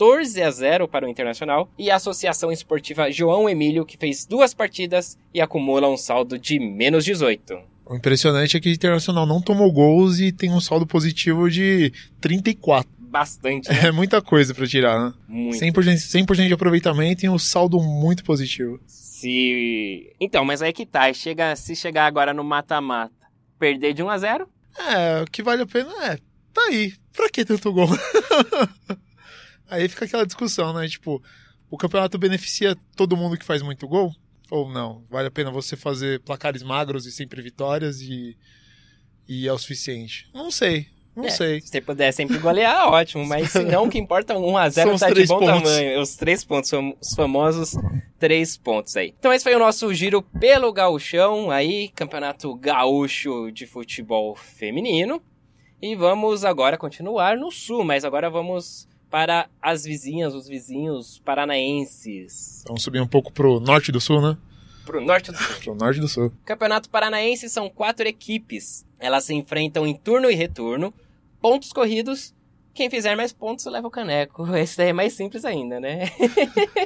[0.43, 5.17] a 0 para o Internacional, e a Associação Esportiva João Emílio, que fez duas partidas
[5.33, 7.59] e acumula um saldo de menos 18.
[7.85, 11.91] O impressionante é que o Internacional não tomou gols e tem um saldo positivo de
[12.19, 12.89] 34.
[12.97, 13.79] Bastante, né?
[13.89, 15.13] É muita coisa pra tirar, né?
[15.27, 15.57] Muito.
[15.57, 18.79] 100%, 100% de aproveitamento e um saldo muito positivo.
[18.87, 20.13] Se.
[20.19, 21.11] Então, mas aí que tá.
[21.13, 23.13] Chega, se chegar agora no mata-mata,
[23.59, 26.17] perder de 1 a 0 É, o que vale a pena é,
[26.53, 27.89] tá aí, pra que tanto gol?
[29.71, 30.87] aí fica aquela discussão, né?
[30.87, 31.21] Tipo,
[31.69, 34.13] o campeonato beneficia todo mundo que faz muito gol?
[34.51, 35.03] Ou não?
[35.09, 38.37] Vale a pena você fazer placares magros e sempre vitórias e,
[39.27, 40.29] e é o suficiente?
[40.33, 41.61] Não sei, não É, sei.
[41.61, 43.25] Se você puder sempre golear, ótimo.
[43.25, 45.39] Mas se não, o que importa, 1 a 0 São os tá de três bom
[45.39, 45.71] pontos.
[45.71, 46.01] tamanho.
[46.01, 47.75] Os três pontos, os famosos
[48.19, 49.15] três pontos aí.
[49.17, 55.21] Então esse foi o nosso giro pelo gauchão aí, Campeonato Gaúcho de Futebol Feminino.
[55.81, 62.63] E vamos agora continuar no sul, mas agora vamos para as vizinhas, os vizinhos paranaenses.
[62.65, 64.37] Vamos subir um pouco pro norte do sul, né?
[64.85, 65.55] Pro norte do sul.
[65.61, 66.31] Pro norte do sul.
[66.45, 68.85] Campeonato Paranaense são quatro equipes.
[68.97, 70.93] Elas se enfrentam em turno e retorno.
[71.41, 72.33] Pontos corridos.
[72.73, 74.45] Quem fizer mais pontos leva o caneco.
[74.55, 76.09] Esse daí é mais simples ainda, né?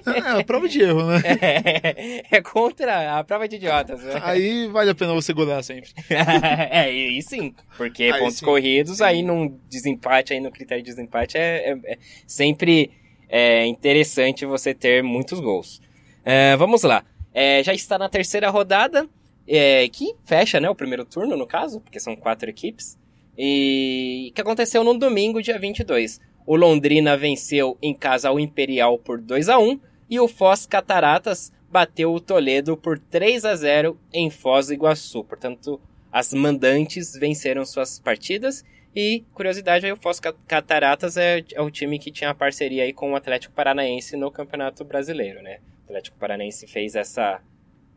[0.06, 1.21] É, a prova de erro, né?
[2.32, 4.02] É, contra a prova de idiotas.
[4.04, 4.19] Né?
[4.24, 5.91] Aí vale a pena você golear sempre.
[6.10, 7.54] é, aí sim.
[7.78, 8.45] Porque Aí pontos sim.
[8.45, 12.91] corridos, aí num desempate, aí no critério de desempate, é, é- é sempre
[13.30, 15.82] é, interessante você ter muitos gols.
[16.24, 17.04] É, vamos lá.
[17.34, 19.08] É, já está na terceira rodada,
[19.48, 22.98] é, que fecha né, o primeiro turno, no caso, porque são quatro equipes.
[23.38, 26.19] E que aconteceu no domingo, dia 22.
[26.45, 31.52] O Londrina venceu em casa o Imperial por 2 a 1 e o Foz Cataratas
[31.69, 35.24] bateu o Toledo por 3 a 0 em Foz do Iguaçu.
[35.24, 38.63] Portanto, as mandantes venceram suas partidas.
[38.95, 42.93] E, curiosidade, o Foz Ca- Cataratas é, é o time que tinha a parceria aí
[42.93, 45.58] com o Atlético Paranaense no Campeonato Brasileiro, né?
[45.82, 47.41] O Atlético Paranaense fez essa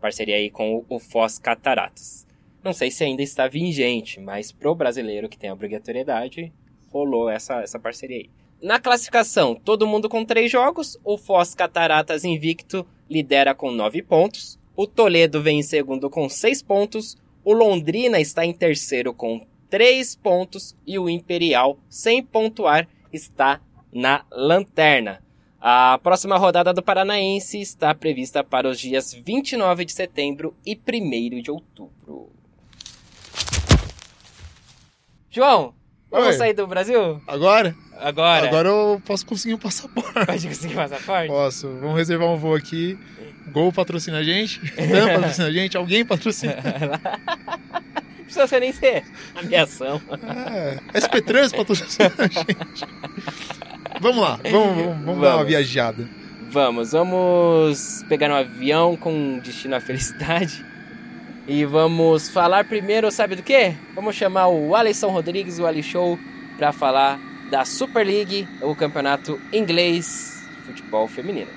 [0.01, 2.27] parceria aí com o, o Foz Cataratas.
[2.62, 6.53] Não sei se ainda está vigente, mas pro brasileiro que tem a obrigatoriedade,
[6.90, 8.31] rolou essa, essa parceria aí.
[8.61, 10.99] Na classificação, todo mundo com três jogos.
[11.05, 14.59] O Foz Cataratas invicto lidera com nove pontos.
[14.75, 17.16] O Toledo vem em segundo com seis pontos.
[17.44, 20.77] O Londrina está em terceiro com três pontos.
[20.85, 23.61] E o Imperial, sem pontuar, está
[23.92, 25.23] na lanterna.
[25.61, 31.42] A próxima rodada do Paranaense está prevista para os dias 29 de setembro e 1
[31.42, 32.38] de outubro.
[35.31, 35.75] João,
[36.11, 36.33] vamos Oi.
[36.35, 37.21] sair do Brasil?
[37.27, 37.75] Agora?
[38.01, 38.47] Agora.
[38.47, 40.12] Agora eu posso conseguir um passaporte.
[40.27, 41.29] Pode conseguir passaporte?
[41.29, 41.69] Posso.
[41.81, 42.99] Vamos reservar um voo aqui.
[43.53, 44.61] Gol patrocina a gente.
[44.77, 45.77] Dan patrocina a gente.
[45.77, 46.55] Alguém patrocina.
[46.55, 50.01] Não precisa ser nem ser ameação.
[50.55, 52.87] É, SP Trans patrocina a gente.
[54.01, 54.38] Vamos lá.
[54.51, 55.49] Vamos, vamos, vamos dar uma Vamos.
[55.49, 56.09] viajada.
[56.51, 60.64] Vamos, vamos pegar um avião com destino à felicidade.
[61.50, 63.74] E vamos falar primeiro, sabe do quê?
[63.94, 66.18] Vamos chamar o Alisson Rodrigues, o Ali Show,
[66.58, 67.18] para falar
[67.50, 71.48] da Super League, o campeonato inglês de futebol feminino.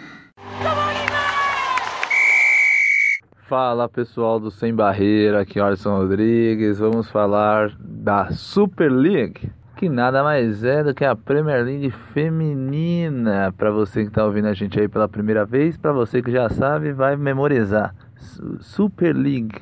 [3.50, 6.80] Fala pessoal do Sem Barreira, aqui é o Alisson Rodrigues.
[6.80, 13.54] Vamos falar da Super League, que nada mais é do que a Premier League feminina.
[13.58, 16.50] Para você que está ouvindo a gente aí pela primeira vez, para você que já
[16.50, 17.94] sabe, vai memorizar.
[18.22, 19.62] Su- Super League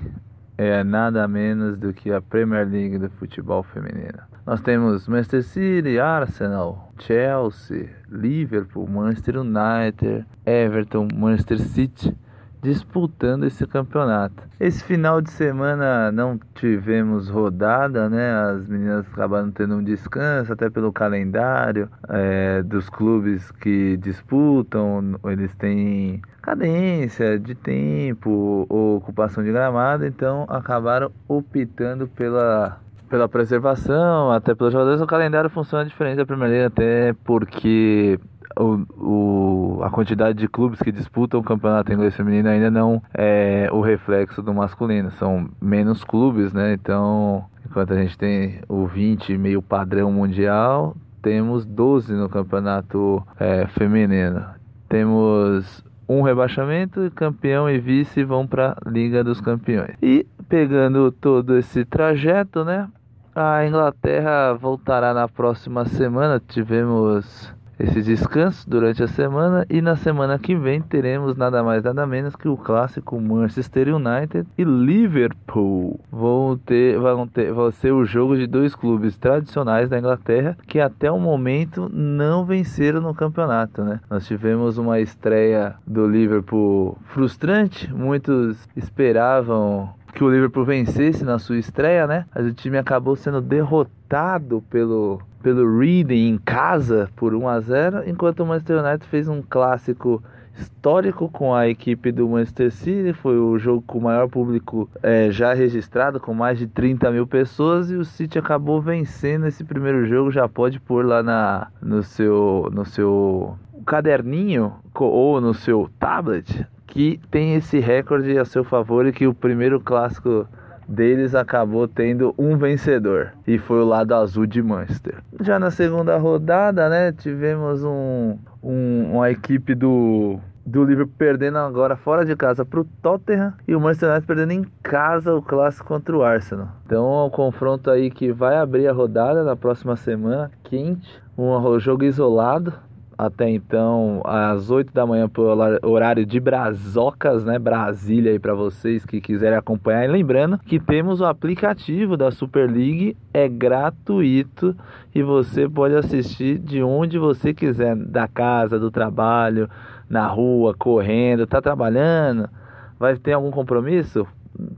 [0.58, 4.20] é nada menos do que a Premier League do futebol feminino.
[4.46, 12.16] Nós temos Manchester City, Arsenal, Chelsea, Liverpool, Manchester United, Everton, Manchester City
[12.62, 14.44] disputando esse campeonato.
[14.60, 18.34] Esse final de semana não tivemos rodada, né?
[18.34, 25.20] As meninas acabaram tendo um descanso, até pelo calendário é, dos clubes que disputam.
[25.26, 34.32] Eles têm cadência de tempo ou ocupação de gramado, então acabaram optando pela pela preservação,
[34.32, 38.20] até pelos jogadores, o calendário funciona diferente da League, até porque
[38.58, 43.68] o, o, a quantidade de clubes que disputam o campeonato inglês feminino ainda não é
[43.72, 45.12] o reflexo do masculino.
[45.12, 46.74] São menos clubes, né?
[46.74, 53.68] Então, enquanto a gente tem o 20 meio padrão mundial, temos 12 no campeonato é,
[53.68, 54.46] feminino.
[54.88, 59.96] Temos um rebaixamento campeão e vice vão para a Liga dos Campeões.
[60.02, 62.88] E pegando todo esse trajeto, né?
[63.36, 66.42] A Inglaterra voltará na próxima semana.
[66.46, 72.06] Tivemos esse descanso durante a semana e na semana que vem teremos nada mais nada
[72.06, 78.04] menos que o clássico Manchester United e Liverpool vão ter vão ter vão ser o
[78.04, 83.84] jogo de dois clubes tradicionais da Inglaterra que até o momento não venceram no campeonato,
[83.84, 84.02] né?
[84.10, 91.58] Nós tivemos uma estreia do Liverpool frustrante, muitos esperavam que o Liverpool vencesse na sua
[91.58, 92.26] estreia, né?
[92.34, 98.10] Mas o time acabou sendo derrotado pelo pelo Reading em casa por 1 a 0,
[98.10, 100.22] enquanto o Manchester United fez um clássico
[100.58, 103.14] histórico com a equipe do Manchester City.
[103.14, 107.26] Foi o jogo com o maior público é, já registrado, com mais de 30 mil
[107.26, 110.32] pessoas, e o City acabou vencendo esse primeiro jogo.
[110.32, 117.20] Já pode pôr lá na, no seu no seu caderninho ou no seu tablet que
[117.30, 120.48] tem esse recorde a seu favor e que o primeiro clássico
[120.88, 125.18] deles acabou tendo um vencedor e foi o lado azul de Manchester.
[125.40, 131.96] Já na segunda rodada, né, tivemos um, um- uma equipe do do Liverpool perdendo agora
[131.96, 135.88] fora de casa para o Tottenham e o Manchester United perdendo em casa o clássico
[135.88, 136.68] contra o Arsenal.
[136.86, 141.80] Então é um confronto aí que vai abrir a rodada na próxima semana, quente, um
[141.80, 142.74] jogo isolado,
[143.20, 145.46] até então, às 8 da manhã, por
[145.84, 147.60] horário de Brasocas, né?
[147.60, 150.06] Brasília aí para vocês que quiserem acompanhar.
[150.06, 154.74] E lembrando que temos o aplicativo da Super League, é gratuito
[155.14, 159.70] e você pode assistir de onde você quiser, da casa, do trabalho,
[160.10, 162.50] na rua, correndo, tá trabalhando,
[162.98, 164.26] vai ter algum compromisso?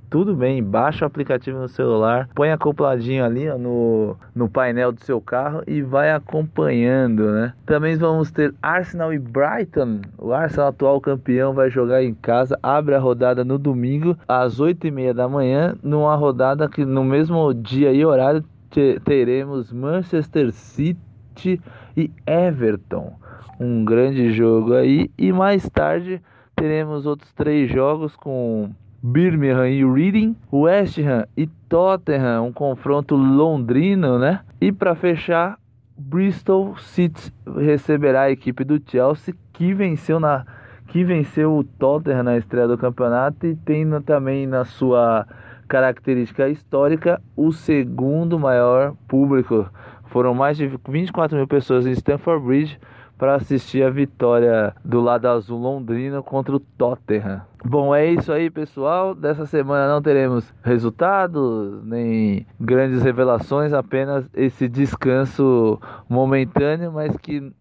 [0.10, 5.04] Tudo bem, baixa o aplicativo no celular, põe acopladinho ali ó, no, no painel do
[5.04, 7.54] seu carro e vai acompanhando, né?
[7.66, 10.02] Também vamos ter Arsenal e Brighton.
[10.18, 12.60] O Arsenal, atual campeão, vai jogar em casa.
[12.62, 17.92] Abre a rodada no domingo, às 8h30 da manhã, numa rodada que no mesmo dia
[17.92, 21.60] e horário te- teremos Manchester City
[21.96, 23.14] e Everton.
[23.60, 25.10] Um grande jogo aí.
[25.18, 26.22] E mais tarde
[26.56, 28.70] teremos outros três jogos com
[29.04, 34.42] Birmingham e Reading, West Ham e Tottenham, um confronto londrino, né?
[34.60, 35.58] E para fechar,
[35.98, 40.46] Bristol City receberá a equipe do Chelsea que venceu na
[40.88, 45.26] que venceu o Tottenham na estreia do campeonato e tem também na sua
[45.68, 49.70] característica histórica, o segundo maior público.
[50.08, 52.80] Foram mais de 24 mil pessoas em Stamford Bridge
[53.22, 57.44] para assistir a vitória do lado azul londrino contra o Tottenham.
[57.64, 59.14] Bom, é isso aí, pessoal.
[59.14, 67.54] Dessa semana não teremos resultados nem grandes revelações, apenas esse descanso momentâneo, mas que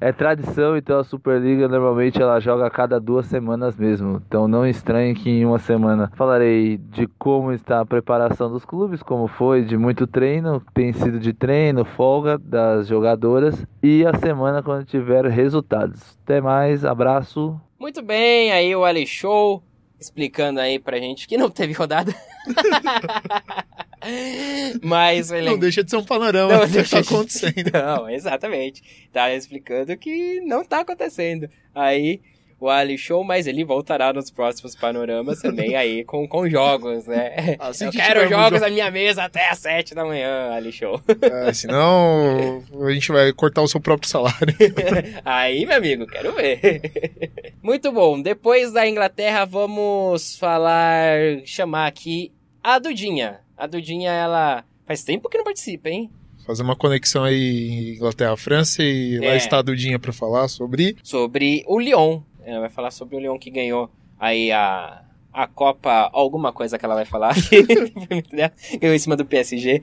[0.00, 4.22] é tradição, então a Superliga normalmente ela joga a cada duas semanas mesmo.
[4.26, 9.02] Então não estranhe que em uma semana falarei de como está a preparação dos clubes,
[9.02, 14.62] como foi de muito treino, tem sido de treino, folga das jogadoras e a semana
[14.62, 16.18] quando tiver resultados.
[16.24, 17.60] Até mais, abraço.
[17.78, 19.62] Muito bem, aí o Ali Show
[19.98, 22.12] explicando aí pra gente que não teve rodada.
[24.82, 25.46] Mas ele...
[25.46, 27.70] Não deixa de ser um panorama não, do que tá acontecendo.
[27.72, 28.82] Não, exatamente.
[29.12, 31.48] Tá explicando que não tá acontecendo.
[31.74, 32.20] Aí
[32.62, 37.56] o Ali Show, mas ele voltará nos próximos panoramas também aí com, com jogos, né?
[37.58, 40.70] Assim Eu que quero jogos jo- na minha mesa até às sete da manhã, Ali
[40.70, 41.00] Show.
[41.22, 44.54] É, senão a gente vai cortar o seu próprio salário.
[45.24, 46.92] Aí, meu amigo, quero ver.
[47.60, 48.22] Muito bom.
[48.22, 52.30] Depois da Inglaterra, vamos falar, chamar aqui
[52.62, 53.40] a Dudinha.
[53.56, 56.10] A Dudinha, ela faz tempo que não participa, hein?
[56.46, 59.36] Fazer uma conexão aí Inglaterra-França e lá É.
[59.36, 60.96] está a Dudinha pra falar sobre.
[61.02, 62.20] Sobre o Lyon.
[62.44, 63.88] Ela vai falar sobre o Lyon que ganhou
[64.18, 67.34] aí a, a Copa, alguma coisa que ela vai falar.
[68.80, 69.82] ganhou em cima do PSG.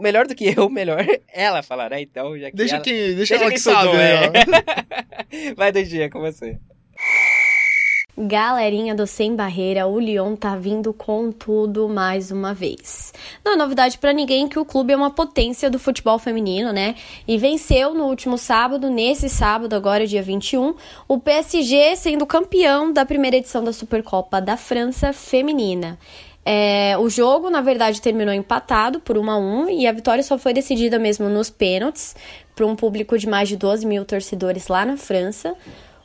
[0.00, 2.84] Melhor do que eu, melhor ela falará, então, já que Deixa ela...
[2.84, 3.82] quem, deixa, Deixa ela que sabe.
[3.84, 4.24] soltou, né?
[5.30, 5.54] é.
[5.56, 6.58] Vai, Dudinha, com você.
[8.18, 13.12] Galerinha do Sem Barreira, o Lyon tá vindo com tudo mais uma vez.
[13.44, 16.96] Não é novidade pra ninguém que o clube é uma potência do futebol feminino, né?
[17.26, 20.74] E venceu no último sábado, nesse sábado, agora dia 21,
[21.08, 25.98] o PSG sendo campeão da primeira edição da Supercopa da França feminina.
[26.44, 30.38] É, o jogo, na verdade, terminou empatado por 1 a 1 e a vitória só
[30.38, 32.16] foi decidida mesmo nos pênaltis,
[32.56, 35.54] para um público de mais de 12 mil torcedores lá na França.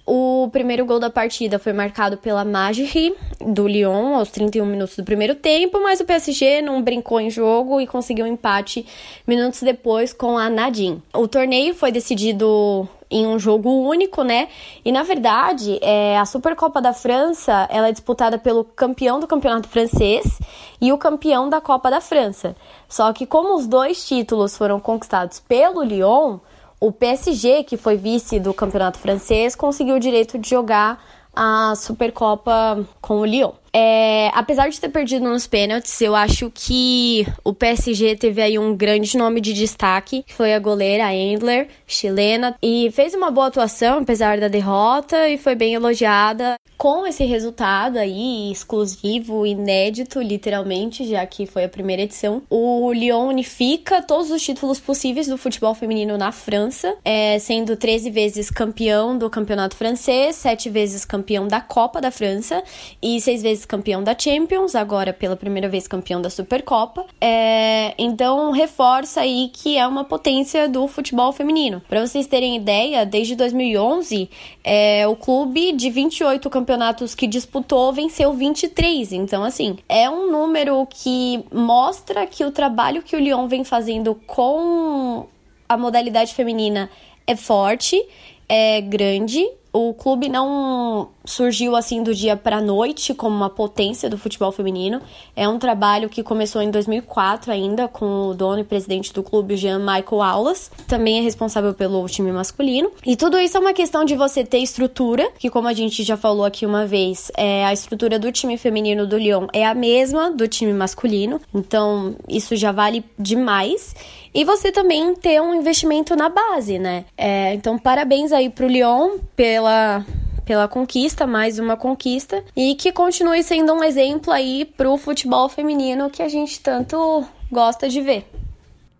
[0.06, 5.04] O primeiro gol da partida foi marcado pela Magri, do Lyon, aos 31 minutos do
[5.04, 8.86] primeiro tempo, mas o PSG não brincou em jogo e conseguiu um empate
[9.26, 11.02] minutos depois com a Nadine.
[11.12, 14.48] O torneio foi decidido em um jogo único, né?
[14.84, 19.68] E na verdade, é, a Supercopa da França ela é disputada pelo campeão do campeonato
[19.68, 20.40] francês
[20.80, 22.56] e o campeão da Copa da França.
[22.88, 26.38] Só que como os dois títulos foram conquistados pelo Lyon,
[26.80, 31.04] o PSG, que foi vice do campeonato francês, conseguiu o direito de jogar
[31.36, 33.52] a Supercopa com o Lyon.
[33.78, 38.74] É, apesar de ter perdido nos pênaltis, eu acho que o PSG teve aí um
[38.74, 44.00] grande nome de destaque, que foi a goleira Endler, chilena, e fez uma boa atuação
[44.00, 46.56] apesar da derrota e foi bem elogiada.
[46.78, 53.28] Com esse resultado aí, exclusivo, inédito, literalmente, já que foi a primeira edição, o Lyon
[53.28, 59.18] unifica todos os títulos possíveis do futebol feminino na França, é, sendo 13 vezes campeão
[59.18, 62.64] do campeonato francês, 7 vezes campeão da Copa da França
[63.02, 67.06] e 6 vezes campeão da Champions, agora pela primeira vez campeão da Supercopa.
[67.20, 71.82] É, então, reforça aí que é uma potência do futebol feminino.
[71.88, 74.30] Para vocês terem ideia, desde 2011,
[74.64, 79.14] é, o clube de 28 campeonatos que disputou venceu 23.
[79.14, 84.16] Então, assim, é um número que mostra que o trabalho que o Lyon vem fazendo
[84.28, 85.28] com
[85.68, 86.90] a modalidade feminina
[87.28, 88.02] é forte,
[88.48, 89.48] é grande.
[89.78, 95.02] O clube não surgiu assim do dia para noite como uma potência do futebol feminino.
[95.36, 99.58] É um trabalho que começou em 2004 ainda com o dono e presidente do clube,
[99.58, 102.90] Jean Michael Aulas, também é responsável pelo time masculino.
[103.06, 106.16] E tudo isso é uma questão de você ter estrutura, que como a gente já
[106.16, 110.32] falou aqui uma vez, é a estrutura do time feminino do Lyon é a mesma
[110.32, 111.42] do time masculino.
[111.54, 113.94] Então, isso já vale demais.
[114.36, 117.06] E você também ter um investimento na base, né?
[117.18, 120.06] É, então, parabéns aí pro Lyon pela,
[120.44, 122.44] pela conquista, mais uma conquista.
[122.54, 127.88] E que continue sendo um exemplo aí pro futebol feminino que a gente tanto gosta
[127.88, 128.30] de ver.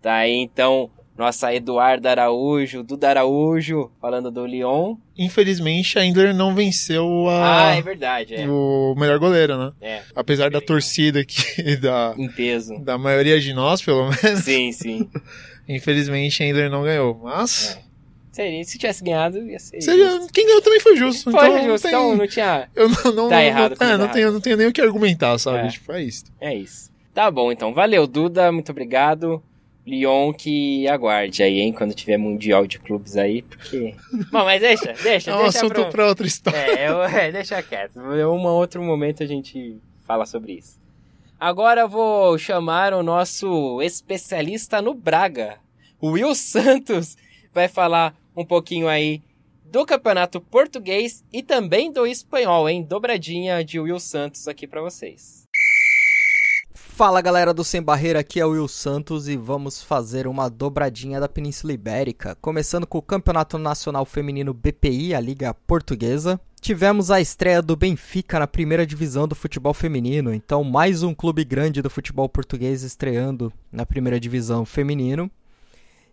[0.02, 4.96] Tá aí, então, nossa Eduarda Araújo, Duda Araújo, falando do Lyon.
[5.18, 8.46] Infelizmente, a Endler não venceu Ah, a, é verdade, é.
[8.50, 9.72] o melhor goleiro, né?
[9.82, 12.78] É, Apesar da torcida aqui, da, em peso.
[12.80, 15.10] da maioria de nós, pelo menos, Sim, sim.
[15.70, 17.20] infelizmente a Endler não ganhou.
[17.24, 17.80] Mas,
[18.32, 19.80] Seria, se tivesse ganhado, ia ser.
[19.82, 20.34] seria, justo.
[20.34, 21.32] quem ganhou também foi justo.
[21.32, 22.70] Foi então, justo, não tem- então não tinha.
[22.76, 24.74] Eu não, não, Tá não, errado, não, tá é, não, tenho, não tenho nem o
[24.74, 25.60] que argumentar, sabe?
[25.60, 25.68] É.
[25.70, 26.26] Tipo, é isso.
[26.42, 26.92] É isso.
[27.14, 27.74] Tá bom, então.
[27.74, 28.52] Valeu, Duda.
[28.52, 29.42] Muito obrigado.
[29.86, 33.94] Lyon que aguarde aí, hein, quando tiver Mundial de Clubes aí, porque...
[34.32, 36.58] Bom, mas deixa, deixa, É um deixa assunto pro- pra outra história.
[36.58, 38.00] É, eu, é, deixa quieto.
[38.00, 40.80] Em um outro momento a gente fala sobre isso.
[41.40, 45.58] Agora vou chamar o nosso especialista no Braga,
[46.02, 47.16] o Will Santos,
[47.54, 49.22] vai falar um pouquinho aí
[49.66, 52.82] do Campeonato Português e também do Espanhol, hein?
[52.84, 55.45] Dobradinha de Will Santos aqui para vocês.
[56.96, 61.20] Fala galera do Sem Barreira, aqui é o Will Santos e vamos fazer uma dobradinha
[61.20, 66.40] da Península Ibérica, começando com o Campeonato Nacional Feminino BPI, a Liga Portuguesa.
[66.62, 71.44] Tivemos a estreia do Benfica na primeira divisão do futebol feminino, então mais um clube
[71.44, 75.30] grande do futebol português estreando na primeira divisão feminino.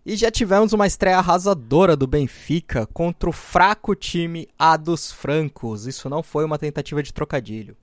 [0.05, 5.87] E já tivemos uma estreia arrasadora do Benfica contra o fraco time A dos Francos.
[5.87, 7.77] Isso não foi uma tentativa de trocadilho.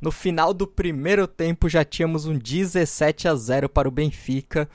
[0.00, 4.68] No final do primeiro tempo já tínhamos um 17 a 0 para o Benfica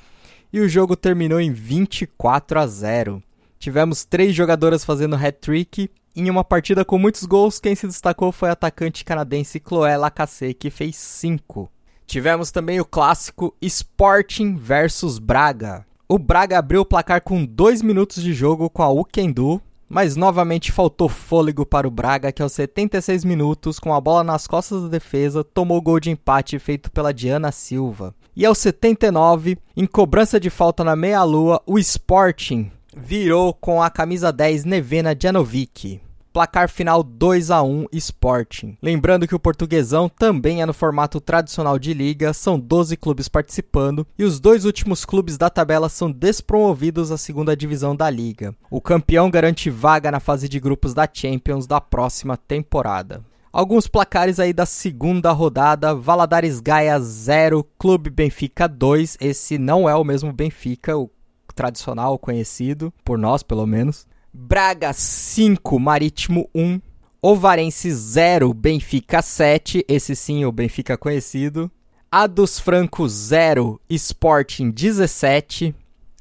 [0.54, 3.24] e o jogo terminou em 24 a 0.
[3.58, 5.90] Tivemos três jogadoras fazendo hat-trick.
[6.16, 10.54] Em uma partida com muitos gols, quem se destacou foi a atacante canadense Chloé Lacasse,
[10.54, 11.72] que fez 5.
[12.06, 15.86] Tivemos também o clássico Sporting versus Braga.
[16.08, 19.60] O Braga abriu o placar com 2 minutos de jogo com a Ukendo,
[19.90, 24.48] mas novamente faltou fôlego para o Braga, que aos 76 minutos, com a bola nas
[24.48, 28.14] costas da defesa, tomou o gol de empate feito pela Diana Silva.
[28.36, 34.32] E aos 79, em cobrança de falta na meia-lua, o Sporting virou com a camisa
[34.32, 36.02] 10 Nevena Janovic.
[36.36, 38.78] Placar final 2 a 1 Sporting.
[38.84, 44.06] Lembrando que o Portuguesão também é no formato tradicional de liga, são 12 clubes participando
[44.20, 48.54] e os dois últimos clubes da tabela são despromovidos à segunda divisão da liga.
[48.70, 53.24] O campeão garante vaga na fase de grupos da Champions da próxima temporada.
[53.50, 59.20] Alguns placares aí da segunda rodada: Valadares Gaia 0, Clube Benfica 2.
[59.22, 61.10] Esse não é o mesmo Benfica, o
[61.56, 64.06] tradicional conhecido, por nós pelo menos.
[64.38, 66.82] Braga 5, Marítimo 1.
[67.22, 69.86] Ovarense 0, Benfica 7.
[69.88, 71.72] Esse sim, o Benfica conhecido.
[72.12, 75.74] A dos Francos 0, Sporting 17.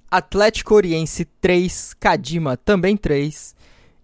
[0.08, 3.52] Atlético Oriense 3, Cadima também 3.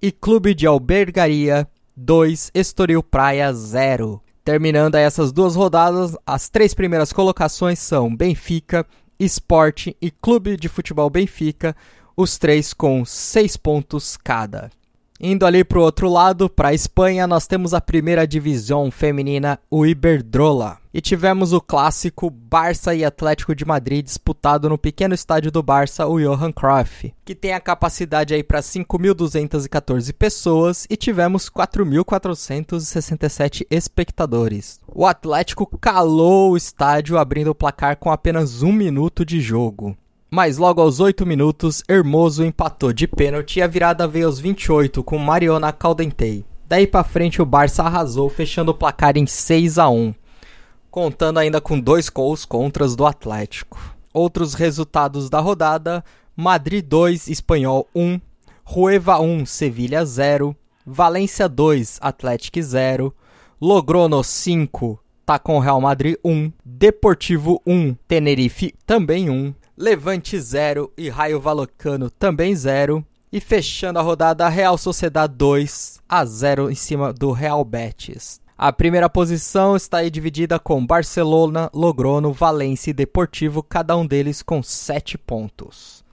[0.03, 4.21] E Clube de Albergaria 2, Estoril Praia 0.
[4.45, 8.85] Terminando essas duas rodadas, as três primeiras colocações são Benfica,
[9.21, 11.77] Esporte e Clube de Futebol Benfica,
[12.21, 14.71] os três com seis pontos cada.
[15.23, 19.59] Indo ali para o outro lado, para a Espanha, nós temos a primeira divisão feminina,
[19.71, 20.79] o Iberdrola.
[20.95, 26.07] E tivemos o clássico Barça e Atlético de Madrid disputado no pequeno estádio do Barça,
[26.07, 34.81] o Johan Cruyff, que tem a capacidade aí para 5.214 pessoas e tivemos 4.467 espectadores.
[34.89, 39.95] O Atlético calou o estádio abrindo o placar com apenas um minuto de jogo.
[40.31, 45.03] Mas logo aos 8 minutos, Hermoso empatou de pênalti e a virada veio aos 28
[45.03, 46.45] com Mariona Caldentei.
[46.69, 50.15] Daí para frente o Barça arrasou, fechando o placar em 6 a 1,
[50.89, 53.97] contando ainda com dois gols contras do Atlético.
[54.15, 56.05] Outros resultados da rodada:
[56.37, 58.21] Madrid 2, Espanhol 1,
[58.63, 60.55] Rueva 1, Sevilha 0,
[60.87, 63.13] Valência 2, Atlético 0,
[63.61, 71.09] Logrono 5, tá com Real Madrid 1, Deportivo 1, Tenerife também 1, Levante 0 e
[71.09, 73.03] Raio Valocano também 0.
[73.33, 78.43] E fechando a rodada, Real Sociedade 2 a 0 em cima do Real Betis.
[78.59, 84.43] A primeira posição está aí dividida com Barcelona, Logrono, Valência e Deportivo, cada um deles
[84.43, 86.05] com 7 pontos.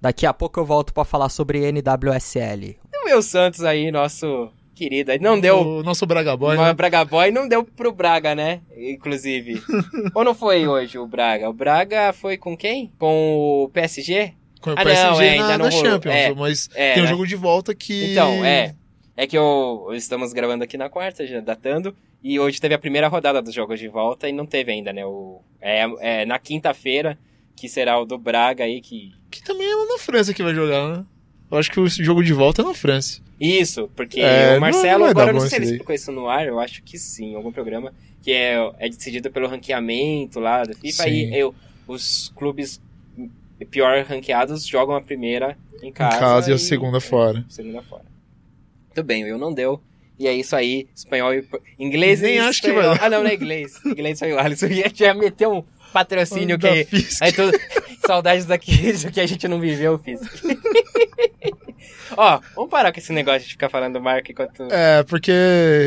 [0.00, 2.78] Daqui a pouco eu volto para falar sobre NWSL.
[3.02, 4.50] O meu Santos aí, nosso
[4.80, 5.18] querida.
[5.18, 5.60] Não deu.
[5.60, 6.56] O nosso Braga Boy.
[6.56, 6.72] Né?
[6.72, 8.62] Braga Boy não deu pro Braga, né?
[8.74, 9.62] Inclusive.
[10.14, 11.50] Ou não foi hoje o Braga?
[11.50, 12.90] O Braga foi com quem?
[12.98, 14.32] Com o PSG?
[14.62, 17.06] Com o ah, PSG não, é, ainda não na Champions, é, mas é, tem um
[17.06, 17.10] né?
[17.10, 18.12] jogo de volta que.
[18.12, 18.74] Então, é.
[19.16, 23.06] É que eu, estamos gravando aqui na quarta, já datando, e hoje teve a primeira
[23.08, 25.04] rodada dos jogos de volta e não teve ainda, né?
[25.04, 27.18] O, é, é na quinta-feira,
[27.54, 29.12] que será o do Braga aí, que.
[29.30, 31.04] Que também é lá na França que vai jogar, né?
[31.50, 33.20] Eu acho que o jogo de volta é na França.
[33.40, 36.28] Isso, porque é, o Marcelo, não, não agora não sei se ele explicou isso no
[36.28, 40.62] ar, eu acho que sim, em algum programa, que é, é decidido pelo ranqueamento lá
[40.64, 41.10] da FIFA, sim.
[41.10, 41.54] e eu,
[41.88, 42.80] os clubes
[43.70, 46.16] pior ranqueados jogam a primeira em casa.
[46.16, 47.44] Em casa e, e a segunda é, fora.
[47.48, 48.04] Segunda fora.
[48.88, 49.80] Muito bem, eu não deu.
[50.18, 51.42] E é isso aí, espanhol e
[51.78, 52.92] inglês Nem e acho espanhol.
[52.92, 53.06] que vai.
[53.06, 53.80] Ah, não, não é inglês.
[53.86, 54.66] inglês foi o Alisson.
[54.92, 55.64] Já meteu um
[55.94, 56.86] patrocínio que.
[57.22, 57.58] Aí, tudo...
[58.06, 60.44] Saudades daqui que a gente não viveu, Fisk.
[62.16, 64.62] Ó, vamos parar com esse negócio de ficar falando marca enquanto.
[64.70, 65.32] É, porque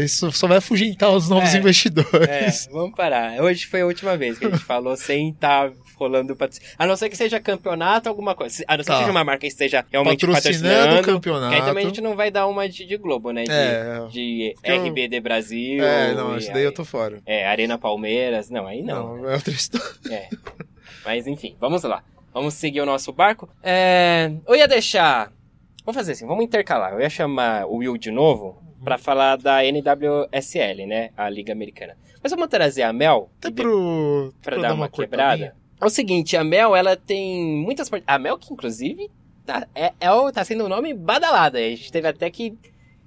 [0.04, 1.58] isso só vai afugentar os novos É.
[1.58, 2.68] investidores.
[2.68, 3.42] É, vamos parar.
[3.42, 6.70] Hoje foi a última vez que a gente falou sem estar rolando patrocínio.
[6.78, 8.64] A não ser que seja campeonato, alguma coisa.
[8.68, 8.94] A não ser Tá.
[8.96, 11.02] que seja uma marca que esteja realmente Patrocinando patrocinando.
[11.02, 11.50] o campeonato.
[11.50, 13.44] Que aí também a gente não vai dar uma de, de Globo, né?
[13.44, 15.84] De, É, de RBD Brasil.
[15.84, 17.22] É, não, isso daí aí- eu tô fora.
[17.26, 18.50] É, Arena Palmeiras.
[18.50, 19.18] Não, aí não.
[19.18, 19.86] Não, é outra história.
[20.10, 20.28] É.
[21.06, 22.04] Mas enfim, vamos lá.
[22.34, 23.48] Vamos seguir o nosso barco.
[23.62, 25.32] É, eu ia deixar.
[25.86, 26.94] Vamos fazer assim, vamos intercalar.
[26.94, 31.10] Eu ia chamar o Will de novo pra falar da NWSL, né?
[31.18, 31.96] A Liga Americana.
[32.22, 34.34] Mas vamos trazer a Mel Até de- pro.
[34.42, 35.56] pra pra dar uma quebrada.
[35.82, 39.10] É o seguinte, a Mel, ela tem muitas A Mel, que inclusive
[39.46, 41.58] tá, é, é, o- tá sendo um nome badalado.
[41.58, 42.58] A gente teve até que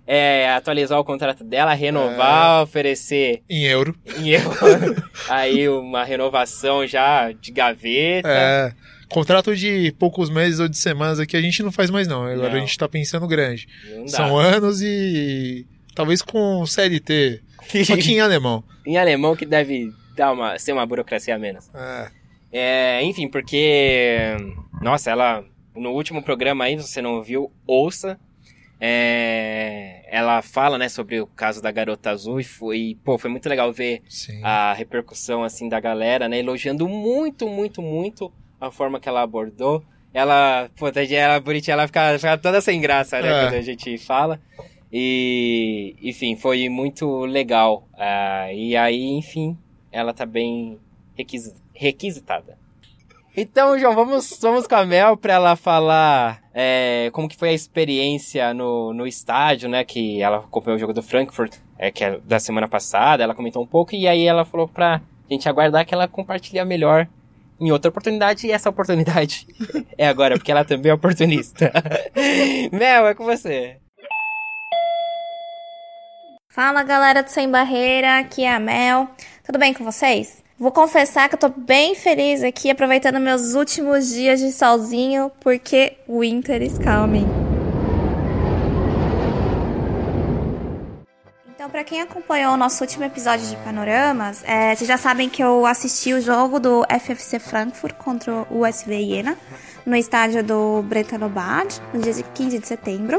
[0.07, 3.95] é, atualizar o contrato dela, renovar, oferecer Em euro.
[4.19, 4.51] em euro.
[5.29, 8.29] aí uma renovação já de gaveta.
[8.29, 8.73] É.
[9.09, 12.25] Contrato de poucos meses ou de semanas aqui a gente não faz mais, não.
[12.25, 12.57] Agora Não.
[12.57, 13.69] a gente tá pensando grande.
[14.07, 15.67] São anos e.
[15.95, 17.41] Talvez com CLT.
[17.87, 18.63] Só que em alemão.
[18.85, 21.71] em alemão que deve dar uma, ser uma burocracia a menos.
[21.75, 22.11] É.
[22.53, 24.37] É, enfim, porque.
[24.83, 25.45] Nossa, ela.
[25.75, 28.19] No último programa aí, se você não ouviu, ouça.
[28.79, 33.49] É, ela fala, né, sobre o caso da garota azul e foi, pô, foi muito
[33.49, 34.39] legal ver Sim.
[34.43, 38.31] a repercussão, assim, da galera, né, elogiando muito, muito, muito
[38.61, 39.83] a forma que ela abordou.
[40.15, 43.43] Ela, pô, tadinha, ela bonitinha, ela fica, fica toda sem graça, né, É.
[43.45, 44.41] quando a gente fala.
[44.91, 47.87] E, enfim, foi muito legal.
[47.99, 49.57] Ah, e aí, enfim,
[49.93, 50.79] ela tá bem
[51.15, 52.57] requisi- requisitada.
[53.37, 57.53] Então, João, vamos, vamos com a Mel pra ela falar é, como que foi a
[57.53, 59.85] experiência no, no estádio, né?
[59.85, 63.63] Que ela acompanhou o jogo do Frankfurt, é, que é da semana passada, ela comentou
[63.63, 67.07] um pouco, e aí ela falou pra gente aguardar que ela compartilhe melhor
[67.61, 69.47] em outra oportunidade, e essa oportunidade
[69.97, 71.73] é agora, porque ela também é oportunista.
[72.73, 73.79] Mel, é com você.
[76.49, 79.09] Fala galera do Sem Barreira, aqui é a Mel.
[79.45, 80.43] Tudo bem com vocês?
[80.59, 85.99] Vou confessar que eu tô bem feliz aqui, aproveitando meus últimos dias de solzinho, porque
[86.09, 87.56] winter is coming.
[91.67, 95.43] Então, pra quem acompanhou o nosso último episódio de Panoramas, é, vocês já sabem que
[95.43, 99.37] eu assisti o jogo do FFC Frankfurt contra o USV Jena
[99.85, 103.19] no estádio do Bretanobad, no dia 15 de setembro.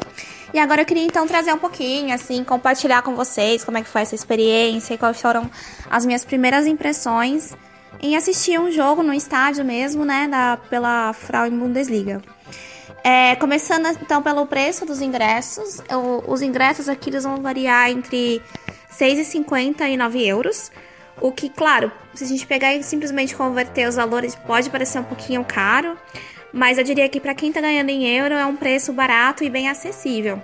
[0.53, 3.89] E agora eu queria então trazer um pouquinho, assim, compartilhar com vocês como é que
[3.89, 5.51] foi essa experiência e quais foram
[5.91, 7.53] as minhas primeiras impressões
[7.99, 12.21] em assistir um jogo no estádio mesmo, né, da, pela Frauen Bundesliga.
[13.09, 18.41] É, começando então pelo preço dos ingressos, eu- os ingressos aqui eles vão variar entre
[18.89, 20.69] 6,50 e 9 euros.
[21.21, 25.05] O que, claro, se a gente pegar e simplesmente converter os valores, pode parecer um
[25.05, 25.97] pouquinho caro,
[26.51, 29.49] mas eu diria que para quem tá ganhando em euro é um preço barato e
[29.49, 30.41] bem acessível.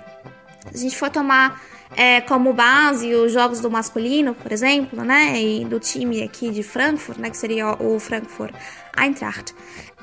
[0.72, 1.60] Se a gente for tomar
[1.96, 6.62] é, como base os jogos do masculino, por exemplo, né, e do time aqui de
[6.62, 8.52] Frankfurt, né, que seria o Frankfurt
[8.96, 9.54] Eintracht,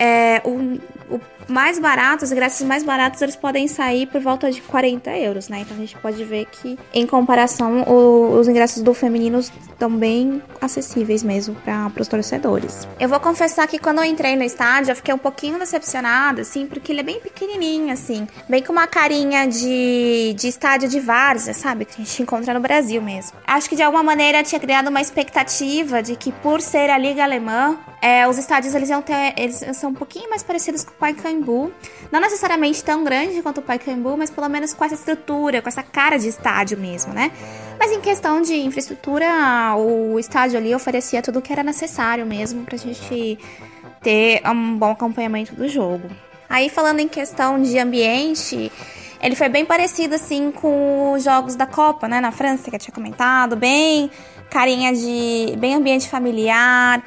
[0.01, 0.79] é, o,
[1.15, 5.49] o mais barato, os ingressos mais baratos, eles podem sair por volta de 40 euros,
[5.49, 5.59] né?
[5.59, 10.41] Então a gente pode ver que, em comparação, o- os ingressos do feminino estão bem
[10.61, 12.87] acessíveis mesmo para os torcedores.
[12.99, 16.65] Eu vou confessar que quando eu entrei no estádio, eu fiquei um pouquinho decepcionada, assim,
[16.67, 21.53] porque ele é bem pequenininho, assim, bem com uma carinha de, de estádio de várzea,
[21.53, 21.83] sabe?
[21.85, 23.33] Que a gente encontra no Brasil mesmo.
[23.45, 27.23] Acho que de alguma maneira tinha criado uma expectativa de que, por ser a Liga
[27.23, 30.95] Alemã, é, os estádios eles iam ter, eles são um pouquinho mais parecidos com o
[30.95, 31.71] Pacaembu,
[32.11, 35.83] não necessariamente tão grande quanto o Pacaembu, mas pelo menos com essa estrutura, com essa
[35.83, 37.31] cara de estádio mesmo, né?
[37.77, 39.27] Mas em questão de infraestrutura,
[39.75, 43.37] o estádio ali oferecia tudo o que era necessário mesmo pra gente
[44.01, 46.09] ter um bom acompanhamento do jogo.
[46.49, 48.71] Aí falando em questão de ambiente,
[49.21, 52.79] ele foi bem parecido assim com os jogos da Copa, né, na França que eu
[52.79, 54.09] tinha comentado, bem
[54.49, 57.01] carinha de bem ambiente familiar,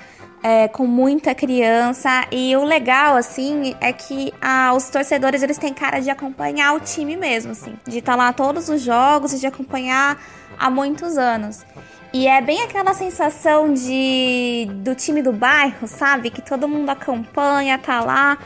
[0.44, 5.72] é, com muita criança e o legal assim é que ah, os torcedores eles têm
[5.72, 9.46] cara de acompanhar o time mesmo, assim, de estar lá todos os jogos e de
[9.46, 10.22] acompanhar
[10.58, 11.64] há muitos anos.
[12.12, 16.28] E é bem aquela sensação de do time do bairro, sabe?
[16.28, 18.36] Que todo mundo acompanha, tá lá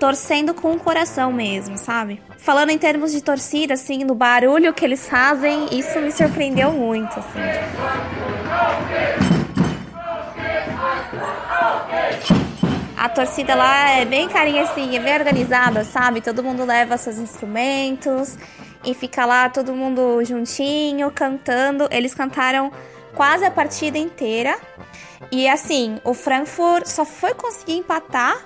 [0.00, 2.20] torcendo com o coração mesmo, sabe?
[2.38, 7.20] Falando em termos de torcida, assim, do barulho que eles fazem, isso me surpreendeu muito,
[7.20, 7.38] assim.
[13.06, 16.20] A torcida lá é bem carinha assim, é bem organizada, sabe?
[16.20, 18.36] Todo mundo leva seus instrumentos
[18.84, 21.86] e fica lá todo mundo juntinho, cantando.
[21.92, 22.72] Eles cantaram
[23.14, 24.58] quase a partida inteira.
[25.30, 28.44] E assim, o Frankfurt só foi conseguir empatar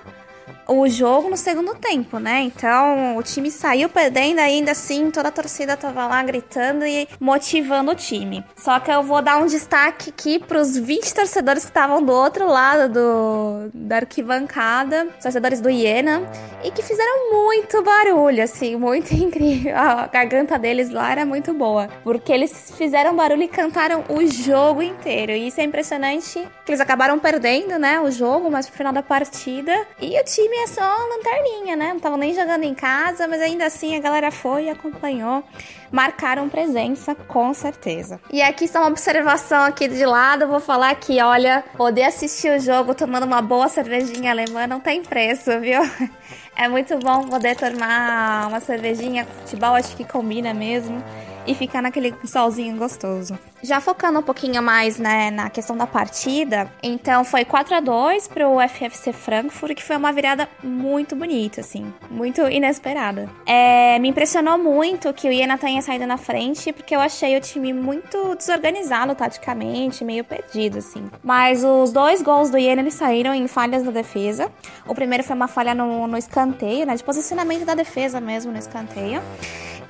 [0.71, 2.41] o jogo no segundo tempo, né?
[2.41, 7.91] Então o time saiu perdendo ainda assim, toda a torcida tava lá gritando e motivando
[7.91, 8.43] o time.
[8.55, 12.47] Só que eu vou dar um destaque aqui pros 20 torcedores que estavam do outro
[12.47, 16.21] lado do, da arquibancada, torcedores do Iena,
[16.63, 19.75] e que fizeram muito barulho, assim, muito incrível.
[19.75, 24.81] A garganta deles lá era muito boa, porque eles fizeram barulho e cantaram o jogo
[24.81, 25.31] inteiro.
[25.31, 29.03] E isso é impressionante, que eles acabaram perdendo, né, o jogo, mas pro final da
[29.03, 29.85] partida.
[29.99, 31.89] E o time é só lanterninha, né?
[31.89, 35.43] Não estavam nem jogando em casa, mas ainda assim a galera foi e acompanhou.
[35.91, 38.19] Marcaram presença, com certeza.
[38.31, 42.55] E aqui só uma observação aqui de lado, eu vou falar que, olha, poder assistir
[42.55, 45.81] o jogo tomando uma boa cervejinha alemã não tem preço, viu?
[46.53, 51.01] É muito bom poder tomar uma cervejinha, futebol acho que combina mesmo
[51.45, 53.37] e ficar naquele solzinho gostoso.
[53.63, 58.27] Já focando um pouquinho mais né, na questão da partida, então foi 4 a 2
[58.27, 63.29] para o FFC Frankfurt, que foi uma virada muito bonita, assim, muito inesperada.
[63.45, 67.41] É, me impressionou muito que o Iena tenha saído na frente, porque eu achei o
[67.41, 71.09] time muito desorganizado taticamente, meio perdido, assim.
[71.23, 74.51] Mas os dois gols do Iena eles saíram em falhas da defesa.
[74.87, 78.57] O primeiro foi uma falha no, no escanteio, né, de posicionamento da defesa mesmo no
[78.57, 79.21] escanteio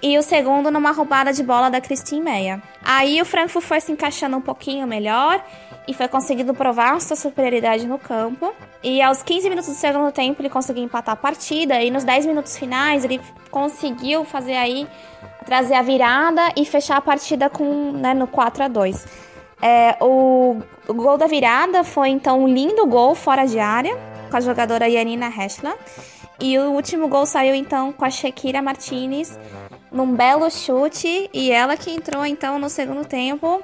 [0.01, 2.61] e o segundo numa roubada de bola da Christine Meia.
[2.83, 5.43] Aí o Frankfurt foi se encaixando um pouquinho melhor
[5.87, 8.53] e foi conseguindo provar sua superioridade no campo.
[8.81, 12.25] E aos 15 minutos do segundo tempo ele conseguiu empatar a partida e nos 10
[12.25, 13.21] minutos finais ele
[13.51, 14.87] conseguiu fazer aí
[15.45, 19.07] trazer a virada e fechar a partida com né, no 4 a 2.
[19.61, 23.95] É, o, o gol da virada foi então um lindo gol fora de área
[24.31, 25.75] com a jogadora Yanina Heschler.
[26.39, 29.37] E o último gol saiu então com a Shakira Martinez
[29.91, 33.61] num belo chute e ela que entrou então no segundo tempo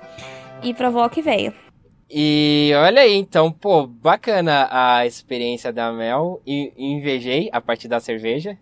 [0.62, 1.54] e provou que veio.
[2.10, 6.42] E olha aí, então, pô, bacana a experiência da Mel.
[6.46, 8.58] E invejei a partir da cerveja.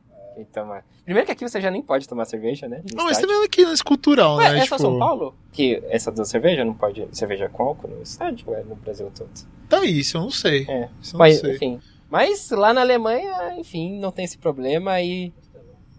[0.52, 0.84] Toma.
[1.06, 2.82] Primeiro que aqui você já nem pode tomar cerveja, né?
[2.94, 4.58] Não, mas também aqui nesse cultural, Ué, né?
[4.58, 4.70] É tipo...
[4.76, 5.36] só São Paulo?
[5.52, 7.08] Que essa da cerveja não pode.
[7.12, 8.54] Cerveja com álcool no estádio?
[8.54, 9.30] É no Brasil todo?
[9.70, 10.66] Tá isso, eu não sei.
[10.68, 10.90] É.
[11.02, 11.56] Isso eu mas, não sei.
[11.56, 11.80] enfim.
[12.10, 15.32] Mas lá na Alemanha, enfim, não tem esse problema e.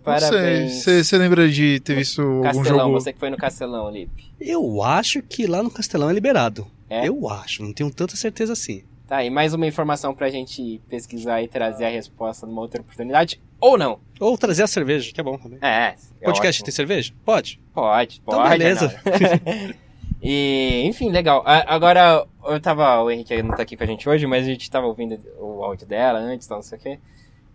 [0.06, 0.84] Parabéns.
[0.84, 3.00] Você lembra de ter visto algum Castelão, jogo?
[3.00, 4.32] você que foi no Castelão, Lipe.
[4.40, 6.66] Eu acho que lá no Castelão é liberado.
[6.88, 7.08] É?
[7.08, 8.84] Eu acho, não tenho tanta certeza assim.
[9.08, 13.40] Tá, e mais uma informação pra gente pesquisar e trazer a resposta numa outra oportunidade.
[13.60, 13.98] Ou não.
[14.20, 15.58] Ou trazer a cerveja, que é bom também.
[15.62, 15.94] É.
[16.20, 16.64] é Podcast ótimo.
[16.64, 17.12] tem cerveja?
[17.24, 17.60] Pode.
[17.72, 18.38] Pode, pode.
[18.38, 19.00] Então, beleza.
[19.04, 19.74] Arnaldo.
[20.22, 21.42] e, enfim, legal.
[21.44, 23.00] Agora, eu tava.
[23.02, 25.62] O Henrique não tá aqui com a gente hoje, mas a gente tava ouvindo o
[25.62, 26.98] áudio dela antes, então não sei o quê.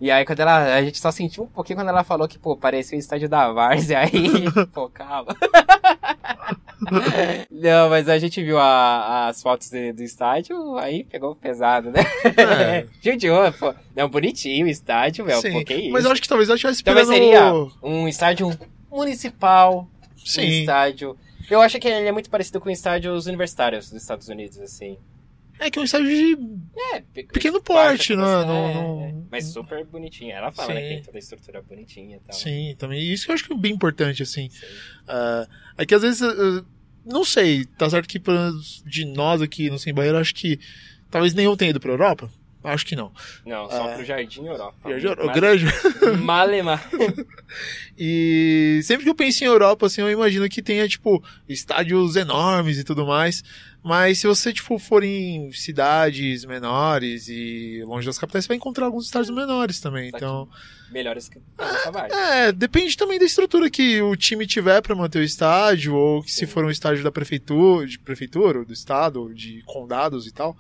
[0.02, 0.74] E aí, quando ela.
[0.76, 3.52] A gente só sentiu um pouquinho quando ela falou que, pô, parecia o estádio da
[3.54, 4.52] Várzea, aí.
[4.74, 5.36] pô, calma.
[7.52, 12.02] Não, mas a gente viu a- as fotos de- do estádio, aí pegou pesado, né?
[12.36, 12.86] É.
[13.02, 13.74] Judiou, pô.
[13.96, 15.40] Não, bonitinho o estádio, velho.
[15.42, 15.92] Sim, Pô, que isso.
[15.92, 17.70] mas eu acho que talvez estivesse Talvez esperando...
[17.72, 18.50] seria um estádio
[18.90, 19.88] municipal.
[20.14, 20.62] Um Sim.
[20.62, 21.16] estádio.
[21.50, 24.98] Eu acho que ele é muito parecido com estádios universitários dos Estados Unidos, assim.
[25.64, 26.38] É que é um estádio de...
[26.94, 28.24] É, pe- Pequeno baixa porte, né?
[28.24, 29.14] capacidade, Não- é, não- é.
[29.32, 30.36] Mas super bonitinha.
[30.36, 30.88] Ela fala, né, Sim.
[30.88, 32.34] que tem toda a estrutura bonitinha e tal.
[32.36, 33.02] Sim, também.
[33.14, 34.50] Isso que eu acho que é bem importante, assim.
[35.08, 35.48] Ah,
[35.78, 36.22] é que às vezes...
[36.24, 36.66] ah,
[37.06, 38.20] não sei, tá certo que
[38.86, 40.60] de nós aqui no Sem Barreira, acho que
[41.10, 42.30] talvez nenhum tenha ido pra Europa.
[42.64, 43.12] Acho que não.
[43.44, 43.96] Não, só É.
[43.96, 44.78] pro Jardim Europa.
[44.90, 45.66] Jardim Europa, Mas- grande.
[46.22, 46.90] Malemar.
[47.98, 52.78] E sempre que eu penso em Europa, assim, eu imagino que tenha, tipo, estádios enormes
[52.78, 53.44] e tudo mais.
[53.84, 58.86] Mas se você, tipo, for em cidades menores e longe das capitais, você vai encontrar
[58.86, 60.12] alguns estádios menores também.
[60.14, 60.48] Então,
[60.92, 61.40] Melhores que
[61.84, 62.16] Tavares.
[62.16, 66.32] é, depende também da estrutura que o time tiver pra manter o estádio, ou que
[66.32, 70.32] se for um estádio da prefeitura, de prefeitura, ou do estado, ou de condados e
[70.32, 70.56] tal.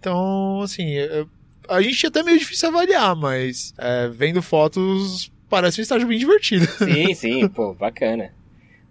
[0.00, 1.24] Então, assim, é-
[1.68, 6.18] a gente é até meio difícil avaliar, mas é, vendo fotos, parece um estádio bem
[6.18, 6.66] divertido.
[6.78, 8.32] Sim, sim, pô, bacana.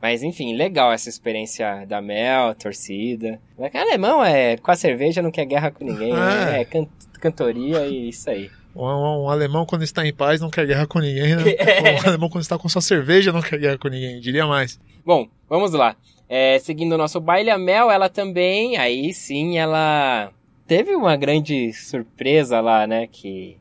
[0.06, 3.40] Mas enfim, legal essa experiência da Mel, torcida.
[3.58, 6.58] Mas que alemão é com a cerveja não quer guerra com ninguém, né?
[6.58, 6.62] É.
[6.62, 6.86] É can-
[7.20, 8.52] cantoria e isso aí.
[8.76, 11.44] Um, um- um alemão, quando está em paz, não quer guerra com ninguém, né?
[11.58, 11.96] É.
[12.06, 14.80] Um alemão, quando está com sua cerveja, não quer guerra com ninguém, diria mais.
[15.04, 15.96] Bom, vamos lá.
[16.30, 20.32] É, seguindo o nosso baile, a Mel, ela também, aí sim, ela
[20.68, 23.08] teve uma grande surpresa lá, né?
[23.12, 23.58] Que,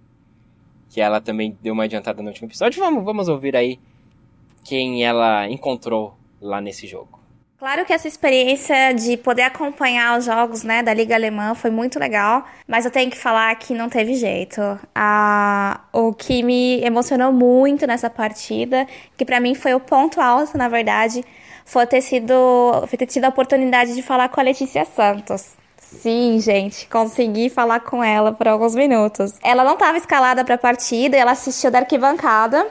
[0.91, 2.79] que ela também deu uma adiantada no último episódio.
[2.83, 3.79] Vamos, vamos ouvir aí
[4.63, 6.15] quem ela encontrou
[6.45, 7.25] lá nesse jogo.
[7.59, 11.99] Claro que essa experiência de poder acompanhar os jogos né, da Liga Alemã foi muito
[11.99, 14.61] legal, mas eu tenho que falar que não teve jeito.
[14.95, 18.87] Ah, o que me emocionou muito nessa partida,
[19.17, 21.25] que pra mim foi o ponto alto, na verdade,
[21.65, 22.35] foi ter sido
[22.87, 25.57] foi ter tido a oportunidade de falar com a Letícia Santos.
[25.79, 29.35] Sim, gente, consegui falar com ela por alguns minutos.
[29.43, 32.67] Ela não estava escalada para a partida, ela assistiu da arquibancada.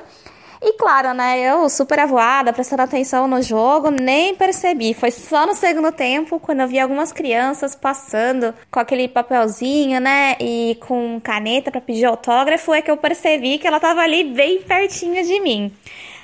[0.65, 4.93] E claro, né, eu super avoada, prestando atenção no jogo, nem percebi.
[4.93, 10.37] Foi só no segundo tempo, quando eu vi algumas crianças passando com aquele papelzinho, né,
[10.39, 14.61] e com caneta para pedir autógrafo, é que eu percebi que ela tava ali bem
[14.61, 15.69] pertinho de mim.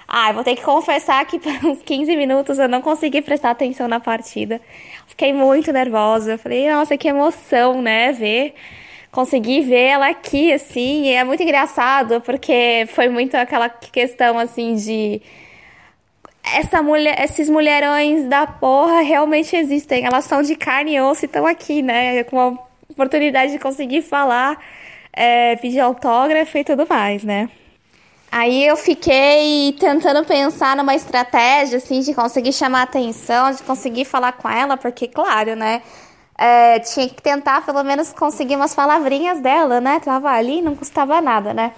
[0.08, 3.90] Ah, vou ter que confessar que por uns 15 minutos eu não consegui prestar atenção
[3.90, 4.62] na partida.
[5.06, 6.38] Fiquei muito nervosa.
[6.38, 8.56] Falei, nossa, que emoção, né, ver
[9.12, 14.76] conseguir ver ela aqui, assim, e é muito engraçado, porque foi muito aquela questão, assim,
[14.76, 15.22] de...
[16.44, 21.28] Essa mulher, esses mulherões da porra realmente existem, elas são de carne e osso e
[21.28, 22.54] estão aqui, né, com a
[22.90, 24.58] oportunidade de conseguir falar,
[25.14, 27.50] é, pedir autógrafo e tudo mais, né.
[28.32, 34.34] Aí eu fiquei tentando pensar numa estratégia, assim, de conseguir chamar atenção, de conseguir falar
[34.34, 35.82] com ela, porque, claro, né,
[36.40, 40.00] é, tinha que tentar pelo menos conseguir umas palavrinhas dela, né?
[40.00, 41.74] Tava ali, não custava nada, né?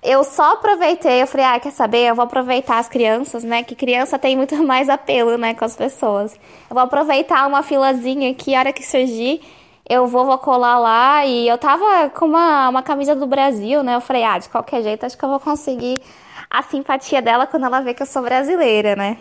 [0.00, 2.06] Eu só aproveitei, eu falei, ah, quer saber?
[2.08, 3.64] Eu vou aproveitar as crianças, né?
[3.64, 6.34] Que criança tem muito mais apelo, né, com as pessoas.
[6.70, 9.40] Eu vou aproveitar uma filazinha aqui, a hora que surgir,
[9.88, 11.26] eu vou, vou colar lá.
[11.26, 13.96] E eu tava com uma, uma camisa do Brasil, né?
[13.96, 16.00] Eu falei, ah, de qualquer jeito, acho que eu vou conseguir
[16.48, 19.18] a simpatia dela quando ela vê que eu sou brasileira, né?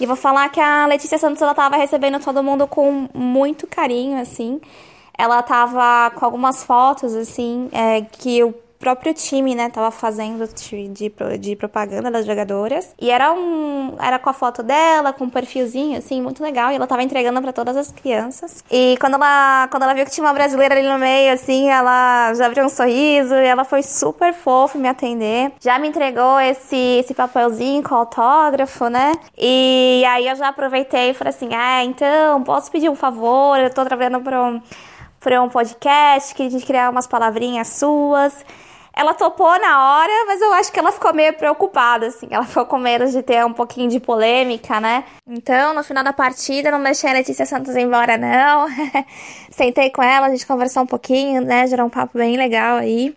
[0.00, 4.20] E vou falar que a Letícia Santos ela tava recebendo todo mundo com muito carinho,
[4.20, 4.60] assim.
[5.16, 10.48] Ela tava com algumas fotos, assim, é, que o próprio time, né, tava fazendo
[10.90, 12.94] de, de, propaganda das jogadoras.
[13.00, 13.96] E era um.
[14.00, 16.70] Era com a foto dela, com um perfilzinho, assim, muito legal.
[16.70, 18.64] E ela tava entregando para todas as crianças.
[18.70, 22.32] E quando ela, quando ela viu que tinha uma brasileira ali no meio, assim, ela
[22.34, 25.52] já abriu um sorriso e ela foi super fofa me atender.
[25.60, 29.12] Já me entregou esse, esse papelzinho com autógrafo, né?
[29.36, 33.58] E aí eu já aproveitei e falei assim: ah, então, posso pedir um favor?
[33.58, 34.62] Eu tô trabalhando pra um,
[35.20, 38.44] pra um podcast, queria criar umas palavrinhas suas.
[38.92, 42.26] Ela topou na hora, mas eu acho que ela ficou meio preocupada, assim.
[42.30, 45.04] Ela ficou com medo de ter um pouquinho de polêmica, né?
[45.26, 48.66] Então, no final da partida, não deixei a Letícia Santos embora, não.
[49.50, 51.66] Sentei com ela, a gente conversou um pouquinho, né?
[51.66, 53.14] Gerou um papo bem legal aí.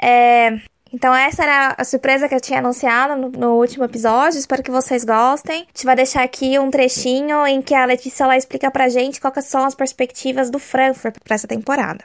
[0.00, 0.58] É...
[0.94, 4.38] Então essa era a surpresa que eu tinha anunciado no, no, último episódio.
[4.38, 5.62] Espero que vocês gostem.
[5.62, 9.18] A gente vai deixar aqui um trechinho em que a Letícia ela explica pra gente
[9.18, 12.04] quais são as perspectivas do Frankfurt para essa temporada.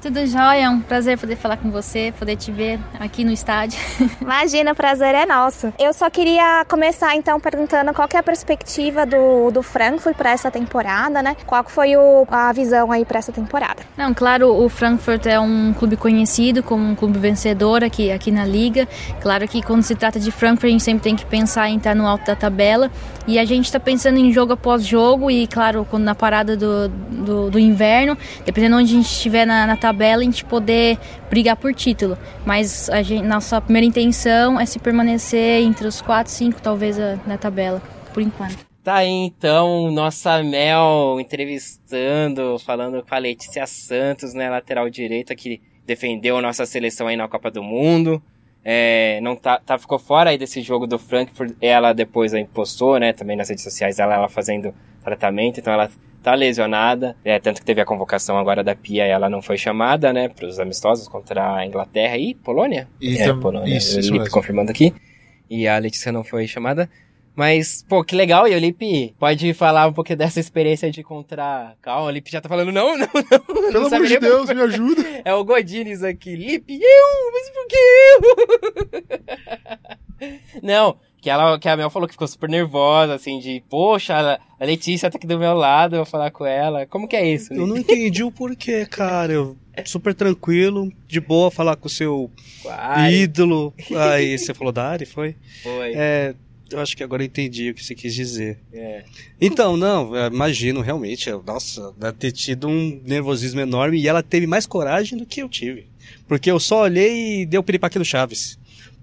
[0.00, 3.80] Tudo jóia, é um prazer poder falar com você, poder te ver aqui no estádio.
[4.22, 5.72] Imagina, o prazer é nosso.
[5.76, 10.52] Eu só queria começar então perguntando qual é a perspectiva do, do Frankfurt para essa
[10.52, 11.36] temporada, né?
[11.44, 13.82] Qual foi o, a visão aí para essa temporada?
[13.96, 18.46] Não, claro, o Frankfurt é um clube conhecido como um clube vencedor aqui, aqui na
[18.46, 18.86] liga.
[19.20, 21.96] Claro que quando se trata de Frankfurt a gente sempre tem que pensar em estar
[21.96, 22.88] no alto da tabela
[23.26, 26.88] e a gente está pensando em jogo após jogo e claro, quando na parada do,
[26.88, 30.98] do, do inverno, dependendo onde a gente estiver na, na tabela tabela a gente poder
[31.30, 32.16] brigar por título.
[32.44, 37.38] Mas a gente, nossa primeira intenção é se permanecer entre os 4, 5 talvez na
[37.38, 37.82] tabela,
[38.12, 38.66] por enquanto.
[38.84, 45.60] Tá aí então, nossa Mel entrevistando, falando com a Letícia Santos, né, lateral direita, que
[45.84, 48.22] defendeu a nossa seleção aí na Copa do Mundo.
[48.64, 52.98] É, não tá, tá, ficou fora aí desse jogo do Frankfurt, ela depois a impostou,
[52.98, 55.90] né, também nas redes sociais, ela, ela fazendo tratamento, então ela
[56.22, 59.56] tá lesionada, é, tanto que teve a convocação agora da Pia e ela não foi
[59.56, 62.88] chamada, né, para os amistosos contra a Inglaterra e Polônia.
[63.00, 63.40] E é, tam...
[63.40, 64.92] Polônia, isso, isso Lipe confirmando aqui.
[65.48, 66.88] E a Letícia não foi chamada.
[67.38, 68.48] Mas, pô, que legal.
[68.48, 71.76] E o Lipe pode falar um pouco dessa experiência de contra.
[71.80, 73.70] Calma, o Lipe já tá falando, não, não, não.
[73.70, 75.04] Pelo amor de Deus, me ajuda.
[75.24, 76.34] É o Godines aqui.
[76.34, 77.32] Lipe, eu?
[77.32, 77.76] Mas por que
[80.18, 80.60] eu?
[80.66, 84.64] não, que, ela, que a Mel falou que ficou super nervosa, assim, de, poxa, a
[84.64, 86.86] Letícia tá aqui do meu lado, eu vou falar com ela.
[86.86, 87.52] Como que é isso?
[87.52, 89.32] Eu não entendi o porquê, cara.
[89.32, 92.30] Eu super tranquilo, de boa falar com o seu
[93.10, 93.72] ídolo.
[93.96, 95.36] Aí você falou da Ari, foi?
[95.62, 95.92] Foi.
[95.94, 96.34] É,
[96.70, 98.58] eu acho que agora eu entendi o que você quis dizer.
[98.72, 99.04] É.
[99.40, 104.66] Então, não, imagino realmente, nossa, deve ter tido um nervosismo enorme e ela teve mais
[104.66, 105.86] coragem do que eu tive.
[106.26, 108.58] Porque eu só olhei e deu piripaque no Chaves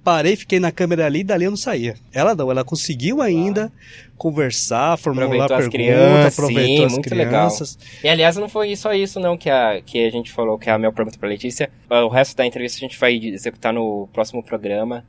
[0.06, 1.95] parei, fiquei na câmera ali e dali eu não saía.
[2.14, 3.72] Ela não, ela conseguiu ainda
[4.16, 7.78] conversar, formular perguntas, crianças, aproveitou sim, as muito crianças.
[7.82, 8.03] Legal.
[8.03, 10.74] E aliás, não foi só isso não que a, que a gente falou, que é
[10.74, 11.72] a minha pergunta pra Letícia.
[11.89, 15.03] O resto da entrevista a gente vai executar no próximo programa.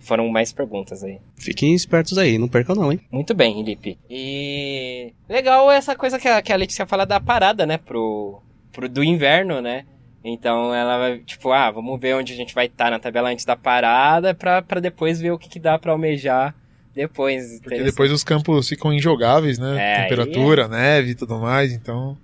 [0.00, 1.18] Foram mais perguntas aí.
[1.36, 2.98] Fiquem espertos aí, não percam não, hein?
[3.12, 3.98] Muito bem, Felipe.
[4.08, 8.40] E legal essa coisa que a, que a Letícia fala da parada, né, pro,
[8.72, 9.84] pro do inverno, né?
[10.22, 13.30] Então ela vai, tipo, ah, vamos ver onde a gente vai estar tá na tabela
[13.30, 16.54] antes da parada pra, pra depois ver o que, que dá pra almejar
[16.94, 17.60] depois.
[17.60, 19.76] Porque depois os campos ficam injogáveis, né?
[19.78, 20.68] É, Temperatura, é...
[20.68, 22.18] neve e tudo mais, então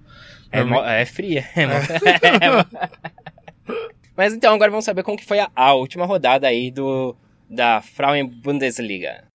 [0.52, 1.44] É, é, é fria.
[1.56, 1.66] É
[4.16, 7.14] Mas então, agora vamos saber como que foi a, a última rodada aí do
[7.48, 9.25] da Frauen Bundesliga.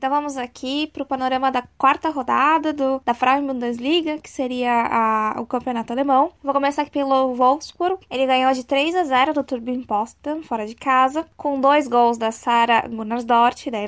[0.00, 4.86] Então vamos aqui para o panorama da quarta rodada do, da Frauen Bundesliga, que seria
[4.90, 6.32] a, o campeonato alemão.
[6.42, 7.98] Vou começar aqui pelo Wolfsburg.
[8.08, 12.16] Ele ganhou de 3 a 0 do Turbine Potsdam, fora de casa, com dois gols
[12.16, 13.80] da Sara Gunnarsdorf, da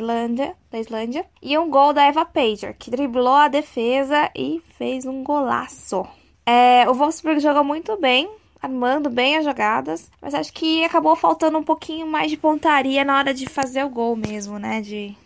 [0.70, 5.22] da Islândia, e um gol da Eva Pager, que driblou a defesa e fez um
[5.22, 6.06] golaço.
[6.44, 8.28] É, o Wolfsburg jogou muito bem,
[8.60, 13.16] armando bem as jogadas, mas acho que acabou faltando um pouquinho mais de pontaria na
[13.16, 14.82] hora de fazer o gol mesmo, né?
[14.82, 15.16] De,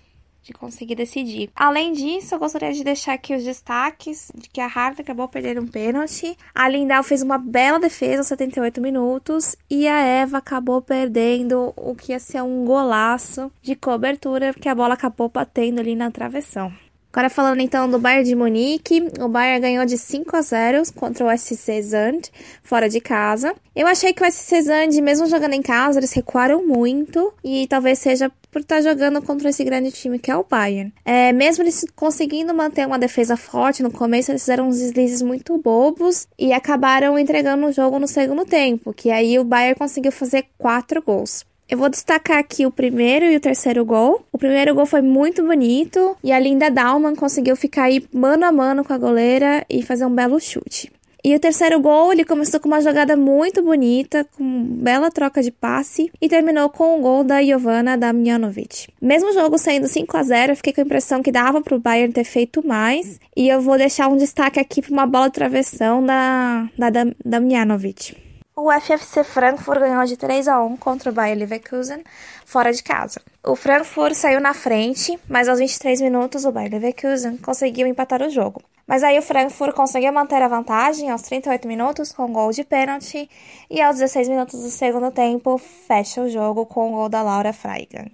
[0.47, 1.51] de conseguir decidir.
[1.57, 5.61] Além disso, eu gostaria de deixar aqui os destaques de que a Harta acabou perdendo
[5.61, 6.39] um pênalti.
[6.55, 11.97] A Lindau fez uma bela defesa aos 78 minutos e a Eva acabou perdendo o
[11.97, 16.73] que ia ser um golaço de cobertura, porque a bola acabou batendo ali na travessão.
[17.17, 21.25] Agora falando então do Bayern de Munique, o Bayern ganhou de 5 a 0 contra
[21.25, 22.21] o SC Zand,
[22.63, 23.55] fora de casa.
[23.75, 28.01] Eu achei que o SC Zand, mesmo jogando em casa, eles recuaram muito e talvez
[28.01, 30.91] seja por estar jogando contra esse grande time que é o Bayern.
[31.05, 35.59] É, mesmo eles conseguindo manter uma defesa forte no começo, eles fizeram uns deslizes muito
[35.59, 40.47] bobos e acabaram entregando o jogo no segundo tempo, que aí o Bayern conseguiu fazer
[40.57, 41.45] quatro gols.
[41.69, 44.25] Eu vou destacar aqui o primeiro e o terceiro gol.
[44.33, 48.53] O primeiro gol foi muito bonito e a Linda Dalman conseguiu ficar aí mano a
[48.53, 50.91] mano com a goleira e fazer um belo chute.
[51.25, 55.51] E o terceiro gol, ele começou com uma jogada muito bonita, com bela troca de
[55.51, 58.89] passe e terminou com o gol da Jovana Damjanovic.
[59.03, 61.75] Mesmo o jogo sendo 5 a 0, eu fiquei com a impressão que dava para
[61.75, 65.27] o Bayern ter feito mais, e eu vou deixar um destaque aqui para uma bola
[65.27, 66.91] de travessão da, da
[67.25, 68.27] Damjanovic.
[68.59, 72.03] O FFC Frankfurt ganhou de 3 a 1 contra o Bayer Leverkusen
[72.47, 73.21] fora de casa.
[73.45, 78.31] O Frankfurt saiu na frente, mas aos 23 minutos o Bayer Leverkusen conseguiu empatar o
[78.31, 78.63] jogo.
[78.87, 82.63] Mas aí o Frankfurt conseguiu manter a vantagem aos 38 minutos com um gol de
[82.63, 83.29] pênalti
[83.69, 87.53] e aos 16 minutos do segundo tempo fecha o jogo com o gol da Laura
[87.53, 88.13] Freigang,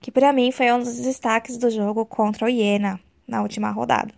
[0.00, 2.98] que para mim foi um dos destaques do jogo contra o Jena
[3.28, 4.12] na última rodada.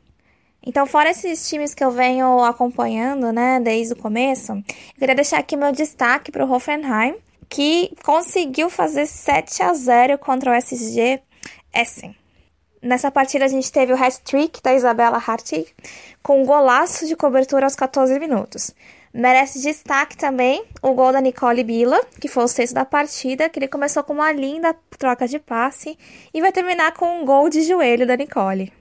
[0.64, 4.64] Então, fora esses times que eu venho acompanhando, né, desde o começo, eu
[4.98, 7.16] queria deixar aqui meu destaque para o Hoffenheim,
[7.48, 11.20] que conseguiu fazer 7 a 0 contra o SG
[11.72, 12.14] Essen.
[12.80, 15.66] Nessa partida a gente teve o hat-trick da Isabela Hartig,
[16.22, 18.72] com um golaço de cobertura aos 14 minutos.
[19.12, 23.58] Merece destaque também o gol da Nicole Bila, que foi o sexto da partida, que
[23.58, 25.98] ele começou com uma linda troca de passe
[26.32, 28.72] e vai terminar com um gol de joelho da Nicole.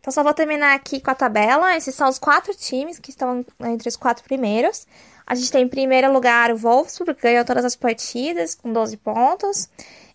[0.00, 1.76] Então, só vou terminar aqui com a tabela.
[1.76, 4.86] Esses são os quatro times que estão entre os quatro primeiros.
[5.26, 9.68] A gente tem em primeiro lugar o Wolfsburg, ganhou todas as partidas com 12 pontos.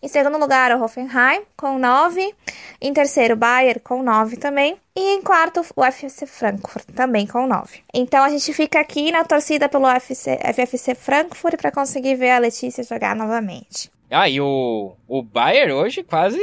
[0.03, 2.33] Em segundo lugar, o Hoffenheim, com 9.
[2.81, 4.75] Em terceiro, o Bayern, com 9 também.
[4.95, 7.81] E em quarto, o FC Frankfurt, também com 9.
[7.93, 12.39] Então, a gente fica aqui na torcida pelo FC, FFC Frankfurt para conseguir ver a
[12.39, 13.91] Letícia jogar novamente.
[14.09, 16.39] Ah, e o, o Bayern hoje quase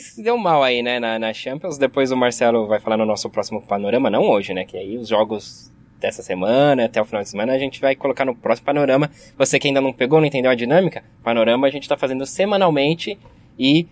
[0.00, 1.78] se deu mal aí, né, na, na Champions.
[1.78, 5.08] Depois o Marcelo vai falar no nosso próximo panorama, não hoje, né, que aí os
[5.08, 9.10] jogos dessa semana, até o final de semana, a gente vai colocar no próximo panorama.
[9.36, 13.18] Você que ainda não pegou, não entendeu a dinâmica, panorama a gente tá fazendo semanalmente
[13.58, 13.86] e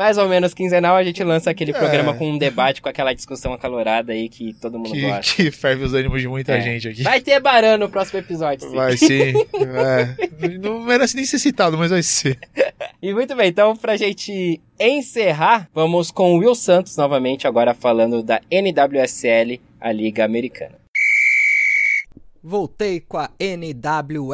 [0.00, 1.74] mais ou menos quinzenal, a gente lança aquele é.
[1.74, 5.34] programa com um debate, com aquela discussão acalorada aí que todo mundo que, gosta.
[5.34, 6.60] Que ferve os ânimos de muita é.
[6.62, 7.02] gente aqui.
[7.02, 8.74] Vai ter Baran no próximo episódio, sim.
[8.74, 9.34] Vai sim.
[10.40, 10.58] é.
[10.58, 12.38] Não merece nem ser citado, mas vai ser.
[13.02, 18.22] E muito bem, então pra gente encerrar, vamos com o Will Santos novamente, agora falando
[18.22, 20.80] da NWSL, a Liga Americana.
[22.42, 24.30] Voltei com a NWSL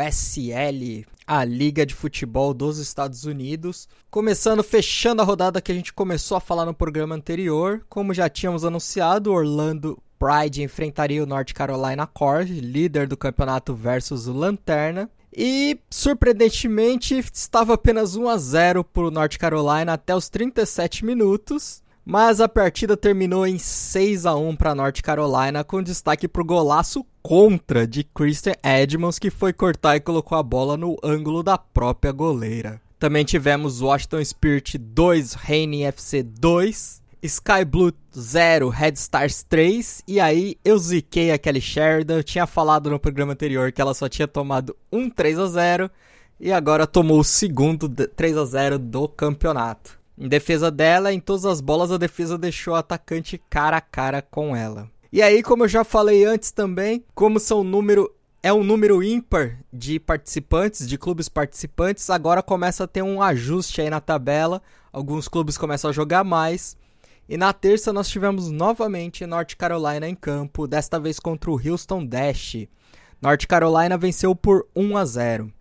[1.26, 3.88] a Liga de Futebol dos Estados Unidos.
[4.11, 7.84] Começando, fechando a rodada que a gente começou a falar no programa anterior.
[7.88, 14.28] Como já tínhamos anunciado, Orlando Pride enfrentaria o North Carolina Cord, líder do campeonato versus
[14.28, 15.11] o Lanterna.
[15.36, 21.82] E, surpreendentemente, estava apenas 1 a 0 para o North Carolina até os 37 minutos.
[22.09, 26.44] Mas a partida terminou em 6 a 1 para North Carolina, com destaque para o
[26.44, 31.59] golaço contra de Christian Edmonds, que foi cortar e colocou a bola no ângulo da
[31.59, 32.80] própria goleira.
[32.96, 40.04] Também tivemos Washington Spirit 2, Reigning FC 2, Sky Blue 0, Red Stars 3.
[40.07, 42.18] E aí eu ziquei a Kelly Sheridan.
[42.18, 45.90] Eu tinha falado no programa anterior que ela só tinha tomado um 3 a 0
[46.38, 50.05] e agora tomou o segundo 3 a 0 do campeonato.
[50.18, 54.22] Em defesa dela, em todas as bolas, a defesa deixou o atacante cara a cara
[54.22, 54.90] com ela.
[55.12, 58.10] E aí, como eu já falei antes também, como são número
[58.42, 63.80] é um número ímpar de participantes, de clubes participantes, agora começa a ter um ajuste
[63.80, 64.62] aí na tabela.
[64.92, 66.76] Alguns clubes começam a jogar mais.
[67.28, 72.06] E na terça nós tivemos novamente North Carolina em campo, desta vez contra o Houston
[72.06, 72.68] Dash.
[73.20, 75.52] North Carolina venceu por 1 a 0.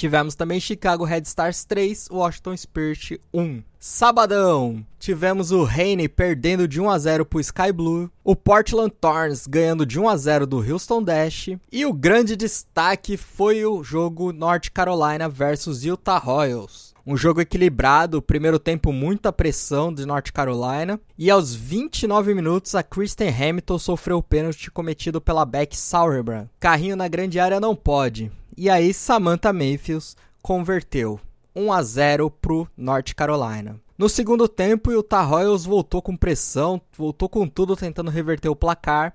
[0.00, 3.62] Tivemos também Chicago Red Stars 3, Washington Spirit 1.
[3.78, 8.90] Sabadão, tivemos o Reine perdendo de 1 a 0 para o Sky Blue, o Portland
[8.98, 13.84] Thorns ganhando de 1 a 0 do Houston Dash e o grande destaque foi o
[13.84, 16.94] jogo North Carolina versus Utah Royals.
[17.06, 22.82] Um jogo equilibrado, primeiro tempo muita pressão de North Carolina e aos 29 minutos a
[22.82, 26.46] Kristen Hamilton sofreu o pênalti cometido pela Beck Sauerbrunn.
[26.58, 28.32] Carrinho na grande área não pode.
[28.56, 31.20] E aí Samantha Mayfield converteu
[31.54, 33.80] 1 a 0 pro North Carolina.
[33.96, 38.56] No segundo tempo, o Utah Royals voltou com pressão, voltou com tudo tentando reverter o
[38.56, 39.14] placar.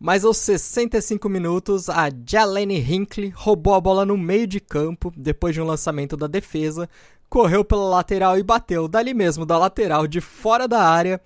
[0.00, 5.54] Mas aos 65 minutos, a Jalene Hinckley roubou a bola no meio de campo, depois
[5.54, 6.88] de um lançamento da defesa,
[7.28, 11.20] correu pela lateral e bateu dali mesmo da lateral de fora da área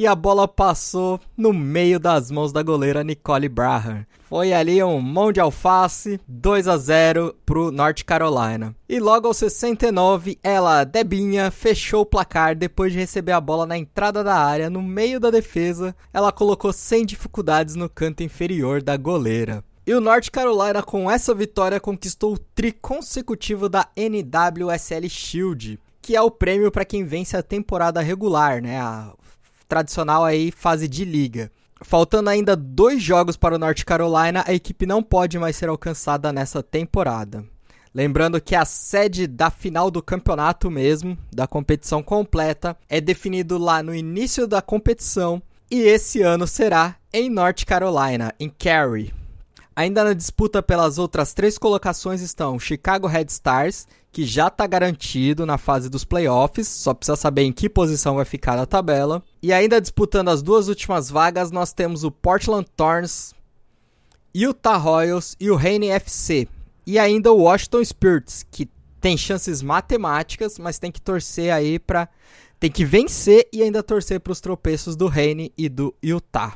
[0.00, 4.06] e a bola passou no meio das mãos da goleira Nicole Braher.
[4.30, 8.74] Foi ali um mão de alface, 2 a 0 pro North Carolina.
[8.88, 13.76] E logo aos 69, ela, Debinha, fechou o placar depois de receber a bola na
[13.76, 15.94] entrada da área, no meio da defesa.
[16.14, 19.62] Ela colocou sem dificuldades no canto inferior da goleira.
[19.86, 26.16] E o North Carolina, com essa vitória, conquistou o tri consecutivo da NWSL Shield, que
[26.16, 28.80] é o prêmio para quem vence a temporada regular, né?
[29.70, 31.50] Tradicional aí fase de liga.
[31.82, 36.32] Faltando ainda dois jogos para o North Carolina, a equipe não pode mais ser alcançada
[36.32, 37.44] nessa temporada.
[37.94, 43.82] Lembrando que a sede da final do campeonato mesmo, da competição completa, é definido lá
[43.82, 45.40] no início da competição
[45.70, 49.19] e esse ano será em North Carolina, em Cary.
[49.80, 55.46] Ainda na disputa pelas outras três colocações estão Chicago Red Stars, que já está garantido
[55.46, 59.22] na fase dos playoffs, só precisa saber em que posição vai ficar na tabela.
[59.42, 63.34] E ainda disputando as duas últimas vagas, nós temos o Portland Thorns,
[64.34, 66.46] Utah Royals e o Reine FC.
[66.86, 68.68] E ainda o Washington Spirits, que
[69.00, 72.06] tem chances matemáticas, mas tem que torcer aí para
[72.58, 76.52] tem que vencer e ainda torcer para os tropeços do Reine e do Utah.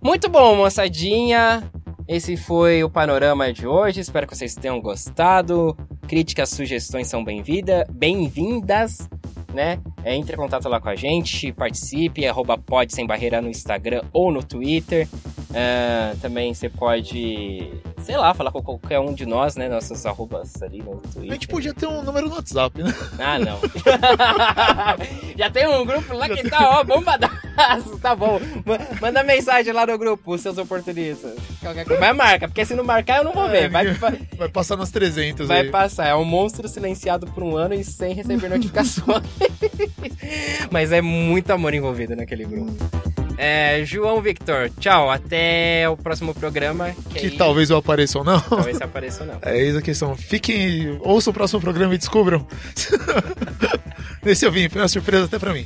[0.00, 1.68] Muito bom, moçadinha.
[2.08, 4.00] Esse foi o panorama de hoje.
[4.00, 5.76] Espero que vocês tenham gostado.
[6.08, 9.06] Críticas, sugestões são bem-vindas, bem-vindas,
[9.52, 9.78] né?
[10.02, 14.00] É, entre em contato lá com a gente, participe, arroba pode sem barreira no Instagram
[14.10, 15.06] ou no Twitter.
[15.50, 17.70] Uh, também você pode,
[18.02, 19.68] sei lá, falar com qualquer um de nós, né?
[19.68, 21.30] Nossos arrobas ali no Twitter.
[21.30, 22.94] A gente podia ter um número no WhatsApp, né?
[23.18, 23.58] Ah, não.
[25.38, 27.96] Já tem um grupo lá que tá, ó, bombadaço.
[28.02, 28.40] Tá bom.
[29.00, 31.34] Manda mensagem lá no grupo, seus oportunistas.
[31.60, 32.00] Qualquer coisa.
[32.00, 33.68] Mas marca, porque se não marcar eu não vou ver.
[33.68, 35.70] Vai, vai passar nos 300 Vai aí.
[35.70, 36.08] passar.
[36.08, 39.22] É um monstro silenciado por um ano e sem receber notificações.
[40.72, 42.72] Mas é muito amor envolvido naquele grupo.
[43.40, 45.08] É, João Victor, tchau.
[45.08, 46.92] Até o próximo programa.
[47.10, 47.36] Que, que aí...
[47.36, 48.40] talvez eu apareça ou não.
[48.40, 49.38] Talvez apareça ou não.
[49.42, 50.16] É isso a questão.
[50.16, 52.44] Fiquem, ouçam o próximo programa e descubram.
[54.24, 55.64] Nesse eu vim, foi uma surpresa até pra mim.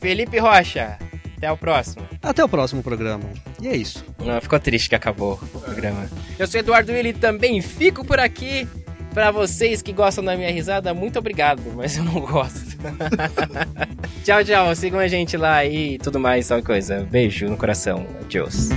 [0.00, 0.96] Felipe Rocha,
[1.36, 2.06] até o próximo.
[2.22, 3.24] Até o próximo programa.
[3.60, 4.04] E é isso.
[4.24, 6.08] Não, ficou triste que acabou o programa.
[6.38, 8.68] Eu sou Eduardo Willi também fico por aqui.
[9.12, 12.78] Para vocês que gostam da minha risada, muito obrigado, mas eu não gosto.
[14.24, 14.74] tchau, tchau.
[14.76, 17.00] Sigam a gente lá e tudo mais, tal coisa.
[17.10, 18.06] Beijo no coração.
[18.20, 18.68] Adiós.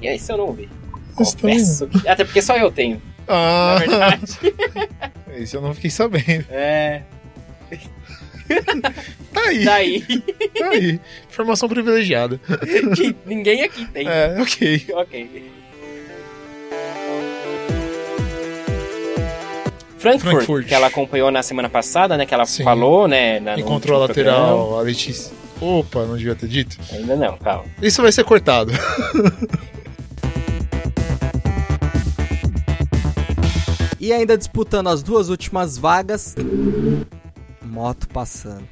[0.00, 0.56] E aí, se eu não?
[1.14, 2.08] Confesso que...
[2.08, 3.02] Até porque só eu tenho.
[3.26, 3.74] Ah.
[3.74, 4.38] Na verdade.
[5.36, 6.46] Isso eu não fiquei sabendo.
[6.48, 7.02] É.
[9.32, 9.64] tá aí.
[9.64, 10.00] Tá aí.
[10.58, 11.00] Tá aí.
[11.28, 12.40] Informação privilegiada.
[12.94, 14.06] Que ninguém aqui tem.
[14.08, 14.86] É, ok.
[14.92, 15.58] Ok.
[19.98, 22.24] Frankfurt, Frankfurt, que ela acompanhou na semana passada, né?
[22.24, 22.62] Que ela Sim.
[22.62, 23.40] falou, né?
[23.40, 24.78] Na, Encontrou a lateral, programa.
[24.78, 25.32] a Letícia.
[25.60, 26.78] Opa, não devia ter dito?
[26.92, 27.64] Ainda não, calma.
[27.82, 28.72] Isso vai ser cortado.
[33.98, 36.36] e ainda disputando as duas últimas vagas,
[37.78, 38.66] moto passando.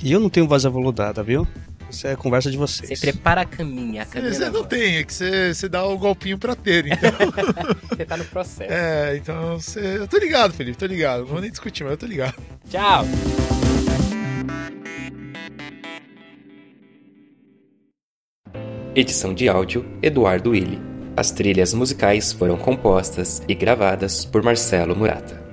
[0.00, 1.48] E eu não tenho voz avoludada, viu?
[1.90, 2.96] Isso é conversa de vocês.
[2.96, 4.02] Você prepara a caminha.
[4.02, 7.10] A você não tem, é que você, você dá o golpinho pra ter, então.
[7.88, 8.72] você tá no processo.
[8.72, 9.98] É, então você.
[9.98, 11.20] Eu tô ligado, Felipe, tô ligado.
[11.20, 12.36] Não vou nem discutir, mas eu tô ligado.
[12.70, 13.04] Tchau!
[18.94, 20.80] Edição de áudio Eduardo Willi.
[21.16, 25.47] As trilhas musicais foram compostas e gravadas por Marcelo Murata.